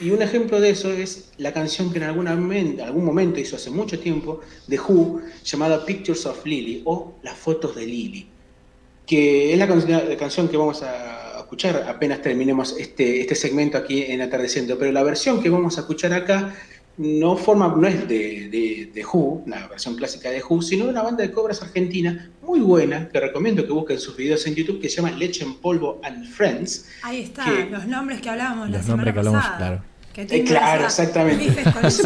y 0.00 0.10
un 0.10 0.20
ejemplo 0.22 0.60
de 0.60 0.70
eso 0.70 0.92
es 0.92 1.30
la 1.38 1.52
canción 1.52 1.90
que 1.90 1.98
en 1.98 2.04
algún 2.04 3.04
momento, 3.04 3.40
hizo 3.40 3.56
hace 3.56 3.70
mucho 3.70 3.98
tiempo 3.98 4.40
de 4.66 4.78
Who, 4.78 5.22
llamada 5.44 5.84
Pictures 5.84 6.26
of 6.26 6.44
Lily 6.44 6.82
o 6.84 7.14
Las 7.22 7.38
fotos 7.38 7.74
de 7.76 7.86
Lily, 7.86 8.28
que 9.06 9.52
es 9.52 9.58
la, 9.58 9.66
canción 10.16 10.48
que 10.48 10.56
vamos 10.56 10.82
a 10.82 11.38
escuchar 11.38 11.86
apenas 11.88 12.20
terminemos 12.20 12.76
este, 12.78 13.20
este 13.20 13.34
segmento 13.34 13.78
aquí 13.78 14.02
en 14.02 14.20
Atardeciendo, 14.20 14.78
pero 14.78 14.92
la 14.92 15.02
versión 15.02 15.42
que 15.42 15.48
vamos 15.48 15.78
a 15.78 15.82
escuchar 15.82 16.12
acá 16.12 16.54
no 16.98 17.36
forma, 17.36 17.74
no 17.76 17.86
es 17.86 18.08
de, 18.08 18.48
de, 18.48 18.90
de, 18.92 19.04
Who, 19.04 19.44
la 19.46 19.66
versión 19.68 19.96
clásica 19.96 20.30
de 20.30 20.42
Who, 20.42 20.62
sino 20.62 20.84
de 20.84 20.90
una 20.90 21.02
banda 21.02 21.22
de 21.22 21.30
cobras 21.30 21.60
argentina 21.62 22.30
muy 22.42 22.60
buena, 22.60 23.08
que 23.08 23.20
recomiendo 23.20 23.66
que 23.66 23.72
busquen 23.72 23.98
sus 23.98 24.16
videos 24.16 24.46
en 24.46 24.54
YouTube, 24.54 24.80
que 24.80 24.88
se 24.88 24.96
llama 24.96 25.10
Leche 25.10 25.44
en 25.44 25.56
Polvo 25.56 26.00
and 26.02 26.26
Friends. 26.26 26.86
Ahí 27.02 27.22
está, 27.22 27.46
los 27.70 27.86
nombres 27.86 28.20
que 28.20 28.30
hablábamos 28.30 28.70
la 28.70 28.82
semana 28.82 29.12
que 29.12 29.18
hablamos, 29.18 29.44
claro. 29.56 29.82
Eh, 30.16 30.44
claro, 30.44 30.86
exactamente. 30.86 31.62
No 31.82 31.90
sé, 31.90 32.04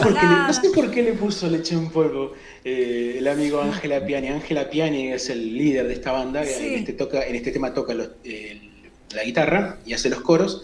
por 0.74 0.90
qué 0.90 1.02
le, 1.02 1.12
puso 1.12 1.48
Leche 1.48 1.76
en 1.76 1.90
Polvo 1.90 2.32
eh, 2.64 3.16
el 3.18 3.28
amigo 3.28 3.62
Ángela 3.62 4.04
Piani. 4.04 4.28
Ángela 4.28 4.68
Piani 4.68 5.12
es 5.12 5.30
el 5.30 5.56
líder 5.56 5.86
de 5.86 5.94
esta 5.94 6.10
banda, 6.10 6.42
en, 6.42 6.74
este 6.74 6.94
toca, 6.94 7.24
en 7.24 7.36
este 7.36 7.52
tema 7.52 7.72
toca 7.72 7.94
la 7.94 9.24
guitarra 9.24 9.78
y 9.86 9.92
hace 9.92 10.10
los 10.10 10.22
coros. 10.22 10.62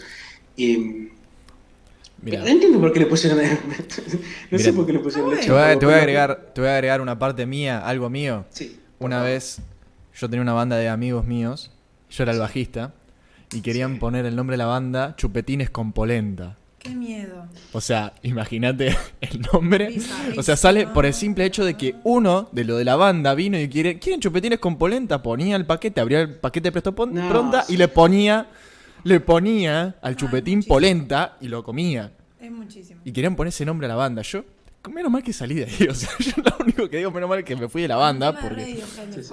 Y, 0.57 1.11
no 2.23 2.47
entiendo 2.47 2.81
por 2.81 2.93
qué 2.93 3.01
le 3.01 3.07
pusieron. 3.07 3.39
no 4.51 4.59
sé 4.59 4.73
por 4.73 4.87
qué 4.87 4.93
le 4.93 4.99
pusieron 5.01 5.31
leche. 5.31 5.47
Te 5.47 5.53
voy, 5.53 5.63
a, 5.63 5.79
te 5.79 5.87
voy 5.87 5.95
a 5.95 5.99
agregar, 5.99 6.51
te 6.55 6.61
voy 6.61 6.71
a 6.71 6.75
agregar 6.75 7.01
una 7.01 7.19
parte 7.19 7.47
mía, 7.47 7.87
algo 7.87 8.11
mío. 8.11 8.45
Sí. 8.51 8.79
Una 8.99 9.23
vez 9.23 9.61
yo 10.15 10.29
tenía 10.29 10.43
una 10.43 10.55
banda 10.55 10.77
de 10.77 10.89
amigos 10.89 11.27
míos, 11.27 11.71
yo 12.11 12.23
era 12.23 12.33
el 12.33 12.39
bajista, 12.39 12.95
y 13.53 13.61
querían 13.61 13.99
poner 13.99 14.25
el 14.27 14.35
nombre 14.35 14.55
de 14.55 14.59
la 14.59 14.67
banda 14.67 15.15
Chupetines 15.17 15.71
con 15.71 15.93
Polenta. 15.93 16.57
Qué 16.79 16.95
miedo. 16.95 17.47
O 17.73 17.81
sea, 17.81 18.13
imagínate 18.23 18.97
el 19.21 19.43
nombre. 19.53 19.97
o 20.37 20.43
sea, 20.43 20.57
sale 20.57 20.87
por 20.87 21.05
el 21.05 21.15
simple 21.15 21.45
hecho 21.45 21.65
de 21.65 21.75
que 21.75 21.97
uno 22.05 22.49
de 22.53 22.65
lo 22.65 22.77
de 22.77 22.85
la 22.85 22.97
banda 22.97 23.35
vino 23.35 23.59
y 23.59 23.69
quiere, 23.69 23.99
quieren 23.99 24.21
chupetines 24.21 24.59
con 24.59 24.79
polenta, 24.79 25.23
ponía 25.23 25.57
el 25.57 25.67
paquete, 25.67 26.01
abría 26.01 26.21
el 26.21 26.35
paquete 26.37 26.73
presto 26.73 26.95
pronta 26.95 27.65
y 27.69 27.77
le 27.77 27.89
ponía 27.89 28.47
le 29.07 29.21
ponía 29.21 29.97
al 30.03 30.17
chupetín 30.17 30.65
polenta 30.65 31.37
y 31.41 31.49
lo 31.49 31.63
comía. 31.63 32.13
Es 32.41 32.51
muchísimo. 32.51 33.01
Y 33.05 33.13
querían 33.13 33.37
poner 33.37 33.51
ese 33.51 33.65
nombre 33.65 33.87
a 33.87 33.89
la 33.89 33.95
banda. 33.95 34.23
Yo 34.23 34.45
menos 34.91 35.11
mal 35.11 35.23
que 35.23 35.33
salí 35.33 35.55
de 35.55 35.65
ahí. 35.65 35.87
O 35.91 35.95
sea, 35.95 36.11
yo 36.19 36.33
lo 36.43 36.57
único 36.61 36.89
que 36.91 36.99
digo, 36.99 37.11
menos 37.11 37.29
mal 37.29 37.45
que 37.45 37.55
me 37.55 37.69
fui 37.69 37.83
de 37.83 37.89
la 37.89 37.97
banda. 37.97 38.39
Porque. 38.39 38.83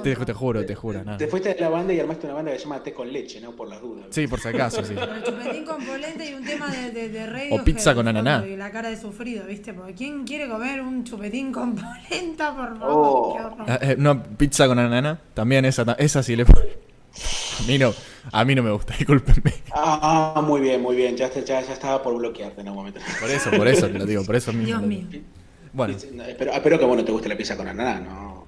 Te, 0.03 0.15
te, 0.15 0.33
juro, 0.33 0.65
te 0.65 0.75
juro. 0.75 1.03
Te 1.17 1.27
fuiste 1.27 1.53
de 1.53 1.59
la 1.59 1.69
banda 1.69 1.91
y 1.91 1.99
armaste 1.99 2.27
una 2.27 2.35
banda 2.35 2.51
que 2.51 2.59
se 2.59 2.65
llama 2.65 2.83
Té 2.83 2.93
con 2.93 3.11
leche, 3.11 3.41
¿no? 3.41 3.51
Por 3.51 3.67
las 3.67 3.81
dudas. 3.81 4.05
Sí, 4.11 4.27
por 4.27 4.39
si 4.39 4.47
acaso, 4.49 4.83
sí. 4.83 4.93
Chupetín 5.25 5.65
con 5.65 5.83
polenta 5.83 6.23
y 6.23 6.33
un 6.33 6.43
tema 6.43 6.69
de, 6.69 6.91
de, 6.91 7.09
de. 7.09 7.49
O 7.51 7.63
pizza 7.63 7.95
con 7.95 8.07
ananá. 8.07 8.45
Y 8.45 8.55
la 8.55 8.71
cara 8.71 8.89
de 8.89 8.97
sufrido, 8.99 9.45
¿viste? 9.45 9.73
Porque 9.73 9.93
¿quién 9.93 10.23
quiere 10.23 10.47
comer 10.47 10.81
un 10.81 11.03
chupetín 11.03 11.51
con 11.51 11.75
polenta, 12.09 12.55
por 12.55 12.77
favor? 12.77 12.89
Oh. 12.89 13.55
Ah, 13.67 13.79
eh, 13.81 13.95
no, 13.97 14.21
pizza 14.23 14.67
con 14.67 14.77
ananá. 14.77 15.19
También 15.33 15.65
esa, 15.65 15.83
esa 15.97 16.21
sí 16.21 16.35
le 16.35 16.45
pone. 16.45 16.67
A 17.59 17.67
mí 17.67 17.77
no, 17.77 17.93
a 18.31 18.45
mí 18.45 18.55
no 18.55 18.63
me 18.63 18.71
gusta, 18.71 18.93
discúlpenme. 18.97 19.53
Ah, 19.71 20.41
muy 20.45 20.61
bien, 20.61 20.81
muy 20.81 20.95
bien. 20.95 21.15
Ya, 21.15 21.31
ya, 21.31 21.43
ya 21.43 21.59
estaba 21.59 22.01
por 22.01 22.15
bloquearte 22.17 22.61
en 22.61 22.67
algún 22.67 22.85
momento. 22.85 22.99
Por 23.19 23.29
eso, 23.29 23.51
por 23.51 23.67
eso 23.67 23.87
te 23.87 23.99
lo 23.99 24.05
digo, 24.05 24.23
por 24.23 24.35
eso 24.35 24.51
mismo. 24.53 24.67
Dios 24.67 24.81
mío. 24.81 25.07
Bueno. 25.73 25.95
Espero, 25.95 26.51
espero 26.51 26.79
que 26.79 26.85
bueno 26.85 27.03
te 27.03 27.11
guste 27.11 27.27
la 27.29 27.35
pizza 27.35 27.57
con 27.57 27.67
ananá, 27.67 27.99
¿no? 27.99 28.43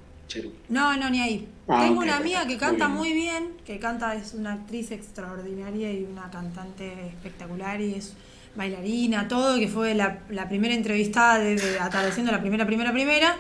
No, 0.70 0.98
no, 0.98 1.10
ni 1.10 1.22
ahí. 1.22 1.48
Ah, 1.68 1.84
Tengo 1.84 2.02
una 2.02 2.18
amiga 2.18 2.46
que 2.46 2.58
canta 2.58 2.88
muy 2.88 3.14
bien. 3.14 3.54
que 3.66 3.80
canta, 3.80 4.16
es 4.16 4.34
una 4.34 4.54
actriz 4.54 4.92
extraordinaria 4.92 5.92
y 5.92 6.04
una 6.04 6.30
cantante 6.30 7.08
espectacular 7.08 7.80
y 7.82 7.96
es 7.96 8.14
bailarina, 8.56 9.28
todo, 9.28 9.60
que 9.60 9.68
fue 9.68 9.94
la, 9.96 10.20
primera 10.50 10.74
entrevistada 10.74 11.40
de, 11.40 11.80
atardeciendo 11.80 12.32
la 12.32 12.42
primera, 12.42 12.66
primera, 12.66 12.92
primera, 12.92 13.36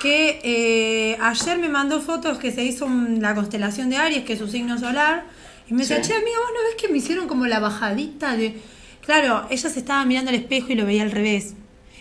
que 0.00 0.40
eh, 0.42 1.18
ayer 1.20 1.58
me 1.58 1.68
mandó 1.68 2.00
fotos 2.00 2.38
que 2.38 2.50
se 2.50 2.62
hizo 2.62 2.88
la 2.88 3.34
constelación 3.34 3.88
de 3.88 3.96
Aries, 3.96 4.24
que 4.24 4.34
es 4.34 4.38
su 4.38 4.48
signo 4.48 4.78
solar, 4.78 5.24
y 5.72 5.74
me 5.74 5.80
decía, 5.80 6.02
che, 6.02 6.12
amiga, 6.12 6.36
vos 6.38 6.50
no 6.54 6.62
ves 6.66 6.74
que 6.78 6.88
me 6.92 6.98
hicieron 6.98 7.26
como 7.26 7.46
la 7.46 7.58
bajadita 7.58 8.36
de... 8.36 8.60
Claro, 9.00 9.46
ella 9.48 9.70
se 9.70 9.78
estaba 9.78 10.04
mirando 10.04 10.28
al 10.28 10.34
espejo 10.34 10.66
y 10.70 10.74
lo 10.74 10.84
veía 10.84 11.02
al 11.02 11.10
revés. 11.10 11.54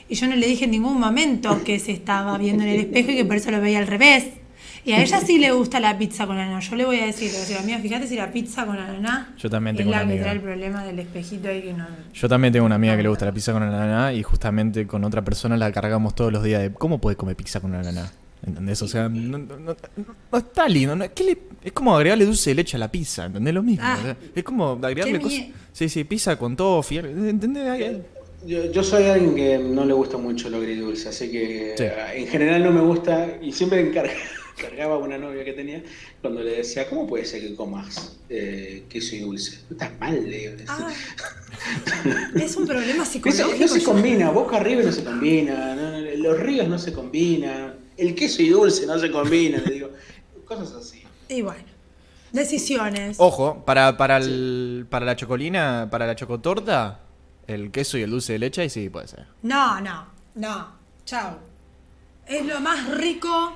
Y 0.09 0.15
yo 0.15 0.27
no 0.27 0.35
le 0.35 0.45
dije 0.45 0.65
en 0.65 0.71
ningún 0.71 0.99
momento 0.99 1.63
que 1.63 1.79
se 1.79 1.93
estaba 1.93 2.37
viendo 2.37 2.63
en 2.63 2.69
el 2.69 2.79
espejo 2.81 3.11
y 3.11 3.15
que 3.15 3.23
por 3.23 3.37
eso 3.37 3.49
lo 3.49 3.61
veía 3.61 3.79
al 3.79 3.87
revés. 3.87 4.25
Y 4.83 4.91
a 4.91 5.01
ella 5.01 5.21
sí 5.21 5.37
le 5.37 5.51
gusta 5.51 5.79
la 5.79 5.97
pizza 5.97 6.27
con 6.27 6.37
ananá. 6.37 6.59
Yo 6.59 6.75
le 6.75 6.83
voy 6.83 6.99
a 6.99 7.05
decir, 7.05 7.31
le 7.31 7.39
decir, 7.39 7.55
amiga, 7.55 7.79
fíjate 7.79 8.07
si 8.07 8.17
la 8.17 8.29
pizza 8.29 8.65
con 8.65 8.77
ananá 8.77 9.33
yo 9.37 9.49
también 9.49 9.77
tengo 9.77 9.91
es 9.93 9.97
la 9.97 10.05
que 10.05 10.19
trae 10.19 10.33
el 10.33 10.41
problema 10.41 10.83
del 10.83 10.99
espejito 10.99 11.47
ahí 11.47 11.61
que 11.61 11.71
no... 11.71 11.87
Yo 12.13 12.27
también 12.27 12.51
tengo 12.51 12.65
una 12.65 12.75
amiga 12.75 12.97
que 12.97 13.03
le 13.03 13.09
gusta 13.09 13.25
la 13.25 13.31
pizza 13.31 13.53
con 13.53 13.63
ananá 13.63 14.11
y 14.11 14.21
justamente 14.21 14.85
con 14.85 15.05
otra 15.05 15.21
persona 15.21 15.55
la 15.55 15.71
cargamos 15.71 16.13
todos 16.13 16.33
los 16.33 16.43
días 16.43 16.61
de 16.61 16.73
¿cómo 16.73 16.99
puedes 16.99 17.15
comer 17.15 17.37
pizza 17.37 17.61
con 17.61 17.73
ananá? 17.73 18.11
¿Entendés? 18.45 18.81
O 18.81 18.87
sea, 18.89 19.07
no, 19.07 19.37
no, 19.37 20.37
está 20.37 20.67
lindo. 20.67 20.97
Es 21.63 21.71
como 21.71 21.95
agregarle 21.95 22.25
dulce 22.25 22.51
de 22.51 22.55
leche 22.55 22.77
a 22.77 22.79
la 22.79 22.91
pizza, 22.91 23.25
¿entendés? 23.25 23.53
Lo 23.53 23.63
mismo. 23.63 23.83
Ah. 23.85 24.15
es 24.35 24.43
como 24.43 24.71
agregarle 24.71 25.19
cosas... 25.19 25.43
Sí, 25.73 25.89
sí, 25.89 26.03
pizza 26.03 26.37
con 26.37 26.55
toffee, 26.55 26.99
¿entendés? 26.99 27.99
Yo, 28.45 28.83
soy 28.83 29.03
alguien 29.03 29.35
que 29.35 29.59
no 29.59 29.85
le 29.85 29.93
gusta 29.93 30.17
mucho 30.17 30.49
lo 30.49 30.57
agridulce, 30.57 31.09
así 31.09 31.29
que 31.29 31.75
en 32.15 32.27
general 32.27 32.63
no 32.63 32.71
me 32.71 32.81
gusta 32.81 33.37
y 33.41 33.51
siempre 33.51 33.81
encargaba 34.57 34.95
a 34.95 34.97
una 34.97 35.17
novia 35.17 35.45
que 35.45 35.53
tenía 35.53 35.83
cuando 36.21 36.41
le 36.41 36.57
decía, 36.57 36.89
¿cómo 36.89 37.05
puede 37.05 37.25
ser 37.25 37.41
que 37.41 37.55
comas 37.55 38.17
eh, 38.29 38.83
queso 38.89 39.15
y 39.15 39.19
dulce? 39.19 39.59
Estás 39.69 39.91
mal, 39.99 40.27
le 40.27 40.55
ah, 40.67 40.91
es 42.35 42.55
un 42.55 42.65
problema 42.65 43.05
psicológico. 43.05 43.55
no 43.59 43.67
se 43.67 43.83
combina, 43.83 44.31
boca 44.31 44.57
arriba 44.57 44.81
no 44.81 44.91
se 44.91 45.03
combina, 45.03 45.75
los 46.17 46.39
ríos 46.39 46.67
no 46.67 46.79
se 46.79 46.93
combinan, 46.93 47.75
el 47.95 48.15
queso 48.15 48.41
y 48.41 48.49
dulce 48.49 48.87
no 48.87 48.97
se 48.97 49.11
combinan, 49.11 49.63
le 49.65 49.73
digo, 49.73 49.89
cosas 50.45 50.73
así. 50.73 51.00
Y 51.31 51.41
bueno. 51.41 51.63
Decisiones. 52.33 53.17
Ojo, 53.19 53.63
para, 53.65 53.97
para, 53.97 54.17
el, 54.17 54.85
para 54.89 55.05
la 55.05 55.15
chocolina, 55.15 55.87
para 55.89 56.05
la 56.05 56.15
chocotorta, 56.15 56.99
el 57.47 57.71
queso 57.71 57.97
y 57.97 58.01
el 58.01 58.11
dulce 58.11 58.33
de 58.33 58.39
leche, 58.39 58.65
y 58.65 58.69
sí, 58.69 58.89
puede 58.89 59.07
ser. 59.07 59.27
No, 59.41 59.79
no, 59.81 60.07
no. 60.35 60.67
Chao. 61.05 61.39
Es 62.27 62.45
lo 62.45 62.59
más 62.59 62.97
rico 62.97 63.53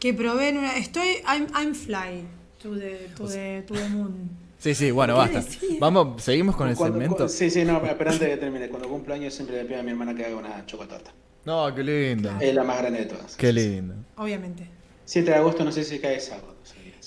que 0.00 0.14
probé 0.14 0.48
en 0.48 0.58
una. 0.58 0.76
Estoy. 0.76 1.22
I'm, 1.26 1.46
I'm 1.54 1.74
fly 1.74 2.26
to 2.62 2.74
the, 2.74 3.10
to, 3.16 3.28
the, 3.28 3.62
to 3.66 3.74
the 3.74 3.88
moon. 3.88 4.30
Sí, 4.58 4.74
sí, 4.74 4.90
bueno, 4.90 5.16
basta. 5.16 5.42
Vamos, 5.78 6.22
seguimos 6.22 6.56
con 6.56 6.68
el 6.68 6.76
segmento. 6.76 7.28
sí, 7.28 7.50
sí, 7.50 7.64
no, 7.64 7.80
pero 7.80 8.10
antes 8.10 8.20
de 8.20 8.28
que 8.30 8.36
termine, 8.38 8.68
cuando 8.68 8.88
cumplo 8.88 9.14
años 9.14 9.32
siempre 9.32 9.56
le 9.56 9.64
pido 9.64 9.80
a 9.80 9.82
mi 9.82 9.90
hermana 9.90 10.14
que 10.14 10.24
haga 10.24 10.36
una 10.36 10.66
chocotorta. 10.66 11.12
No, 11.44 11.72
qué 11.74 11.82
lindo. 11.82 12.30
Es 12.40 12.54
la 12.54 12.64
más 12.64 12.78
grande 12.78 13.00
de 13.00 13.06
todas. 13.06 13.36
Qué 13.36 13.52
lindo. 13.52 13.94
Obviamente. 14.16 14.68
7 15.04 15.30
de 15.30 15.36
agosto, 15.36 15.64
no 15.64 15.72
sé 15.72 15.84
si 15.84 16.00
cae 16.00 16.20
sábado. 16.20 16.56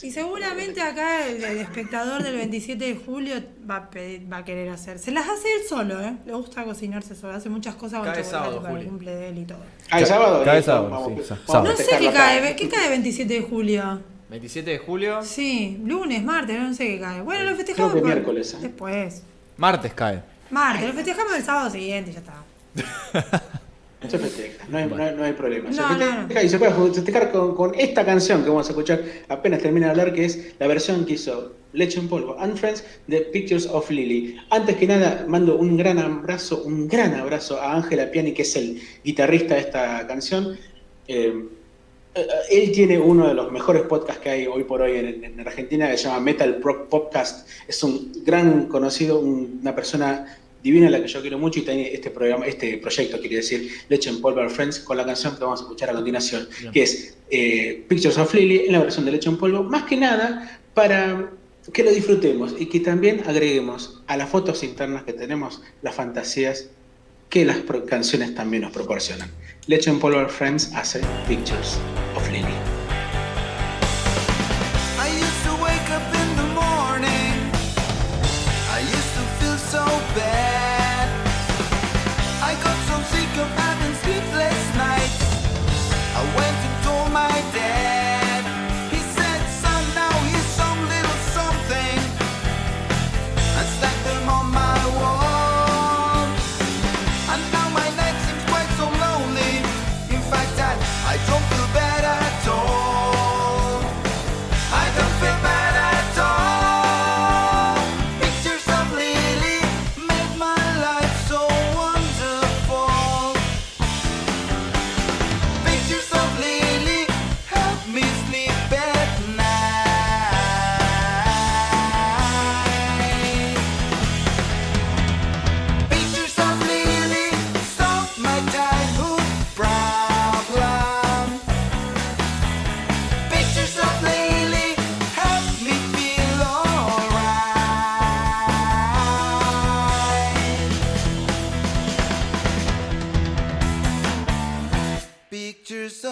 Y 0.04 0.12
seguramente 0.12 0.82
acá 0.82 1.28
el, 1.28 1.44
espectador 1.44 2.24
del 2.24 2.36
27 2.36 2.84
de 2.84 2.96
julio 2.96 3.36
va 3.70 3.90
a, 4.36 4.44
querer 4.44 4.70
hacer. 4.70 4.98
Se 4.98 5.12
las 5.12 5.30
hace 5.30 5.48
él 5.54 5.62
solo, 5.68 6.02
¿eh? 6.02 6.18
Le 6.26 6.34
gusta 6.34 6.64
cocinarse 6.64 7.16
solo. 7.16 7.34
Hace 7.34 7.50
muchas 7.50 7.76
cosas 7.76 8.00
con 8.00 8.08
chocolate 8.08 8.24
sábado, 8.24 8.62
para 8.62 8.80
el 8.80 8.88
cumple 8.88 9.16
de 9.16 9.30
él 9.30 9.38
y 9.40 9.46
todo. 9.46 9.60
¿Cae 9.90 10.06
sábado? 10.06 10.44
Cae 10.44 10.64
sábado, 10.64 11.08
sí, 11.08 11.34
No 11.54 11.76
sé 11.76 11.98
qué 12.00 12.12
cae. 12.12 12.56
¿Qué 12.56 12.68
cae 12.68 12.86
el 12.86 12.92
27 12.92 13.34
de 13.34 13.42
julio? 13.42 14.02
27 14.30 14.72
de 14.72 14.78
julio. 14.80 15.22
Sí, 15.22 15.80
lunes, 15.86 16.24
martes, 16.24 16.60
no 16.60 16.74
sé 16.74 16.88
qué 16.88 17.00
cae. 17.00 17.22
Bueno, 17.22 17.52
lo 17.52 17.56
festejamos. 17.56 17.92
Creo 17.92 18.04
que 18.04 18.10
miércoles. 18.10 18.54
¿eh? 18.54 18.58
Después. 18.62 19.24
Martes 19.58 19.94
cae. 19.94 20.24
Martes, 20.50 20.88
lo 20.88 20.94
festejamos 20.94 21.36
el 21.36 21.44
sábado 21.44 21.70
siguiente 21.70 22.12
y 22.12 22.14
ya 22.14 22.20
está. 22.20 23.52
Se 24.08 24.18
festeja, 24.18 24.66
no 24.68 24.78
hay, 24.80 24.88
no 24.88 25.24
hay, 25.24 25.34
problema. 25.34 25.72
Se 25.72 25.82
festeja 25.84 26.44
y 26.44 26.50
se 26.50 26.58
puede 26.58 26.74
festejar 26.94 27.32
con, 27.32 27.54
con, 27.54 27.76
esta 27.76 28.04
canción 28.04 28.44
que 28.44 28.50
vamos 28.50 28.68
a 28.68 28.72
escuchar 28.72 29.04
apenas 29.28 29.62
termina 29.62 29.88
de 29.88 29.92
hablar, 29.92 30.14
que 30.14 30.26
es 30.26 30.56
la 30.58 30.66
versión 30.68 31.06
que 31.06 31.14
hizo 31.14 31.54
Leche 31.74 32.00
en 32.00 32.08
Polvo 32.08 32.36
and 32.40 32.58
Friends 32.58 32.84
de 33.08 33.22
Pictures 33.22 33.68
of 33.68 33.90
Lily. 33.90 34.38
Antes 34.50 34.76
que 34.78 34.88
nada, 34.88 35.26
mando 35.28 35.56
un 35.56 35.78
gran 35.78 36.00
abrazo, 36.00 36.64
un 36.64 36.88
gran 36.88 37.14
abrazo 37.14 37.62
a 37.62 37.76
Ángela 37.76 38.10
Piani, 38.12 38.34
que 38.34 38.42
es 38.42 38.56
el 38.56 38.82
guitarrista 39.04 39.56
de 39.56 39.62
esta 39.62 40.08
canción. 40.08 40.58
Eh, 41.08 41.46
eh, 42.14 42.28
él 42.50 42.72
tiene 42.72 43.00
uno 43.00 43.28
de 43.28 43.34
los 43.34 43.52
mejores 43.52 43.84
podcasts 43.84 44.22
que 44.22 44.30
hay 44.30 44.48
hoy 44.48 44.66
por 44.66 44.82
hoy 44.82 44.98
en, 44.98 45.40
Argentina, 45.40 45.90
que 45.90 45.98
se 45.98 46.06
llama 46.06 46.20
Metal 46.20 46.56
Podcast. 46.56 47.48
Es 47.68 47.82
un 47.84 48.12
gran 48.26 48.68
conocido, 48.68 49.20
una 49.20 49.74
persona 49.74 50.38
divina 50.64 50.90
la 50.90 51.02
que 51.02 51.08
yo 51.08 51.22
quiero 51.22 51.38
mucho 51.38 51.60
y 51.60 51.64
tiene 51.64 51.94
este 51.94 52.10
programa, 52.10 52.46
este 52.46 52.78
proyecto, 52.78 53.20
quiere 53.20 53.38
decir 53.38 53.70
Leche 53.90 54.10
en 54.10 54.22
Polvo 54.22 54.48
Friends, 54.50 54.80
con 54.80 54.98
la 54.98 55.06
canción 55.06 55.36
que 55.36 55.44
vamos 55.44 55.62
a 55.62 55.64
escuchar 55.64 55.90
a 55.90 55.94
continuación, 55.94 56.48
que 56.72 56.84
es 56.84 57.18
eh, 57.30 57.84
Pictures 57.88 58.18
of 58.18 58.34
Lily 58.34 58.66
en 58.68 58.74
la 58.74 58.80
versión 58.80 59.06
de 59.06 59.12
Leche 59.12 59.30
en 59.30 59.38
Polvo, 59.38 59.64
más 59.64 59.84
que 59.84 59.98
nada 59.98 60.62
para 60.74 61.32
que 61.74 61.84
lo 61.84 61.92
disfrutemos 61.92 62.56
y 62.58 62.66
que 62.68 62.80
también 62.80 63.24
agreguemos 63.26 64.02
a 64.08 64.18
las 64.18 64.30
fotos 64.30 64.64
internas 64.64 65.04
que 65.04 65.14
tenemos 65.14 65.62
las 65.82 65.96
fantasías 65.96 66.70
que 67.30 67.46
las 67.46 67.58
canciones 67.88 68.36
también 68.36 68.64
nos 68.64 68.72
proporcionan. 68.72 69.32
Leche 69.68 69.90
en 69.90 70.00
Polvo 70.00 70.28
Friends 70.28 70.74
hace 70.74 71.02
Pictures 71.28 71.78
of 72.16 72.30
Lily. 72.30 72.61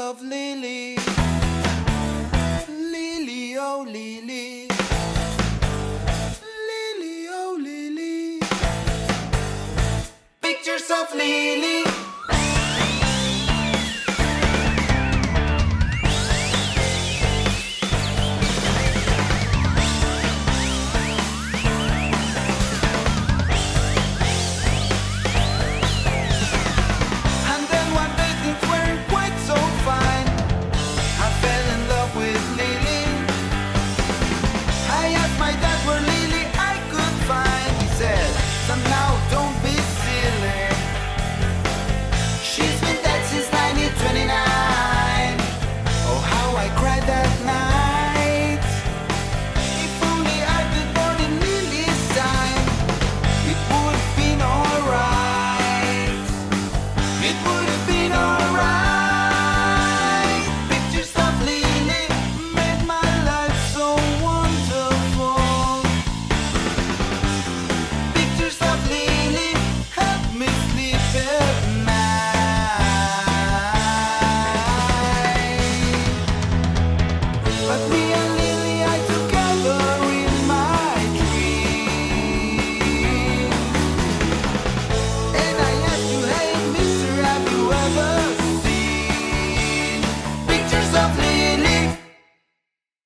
Of 0.09 0.23
Lily. 0.23 0.78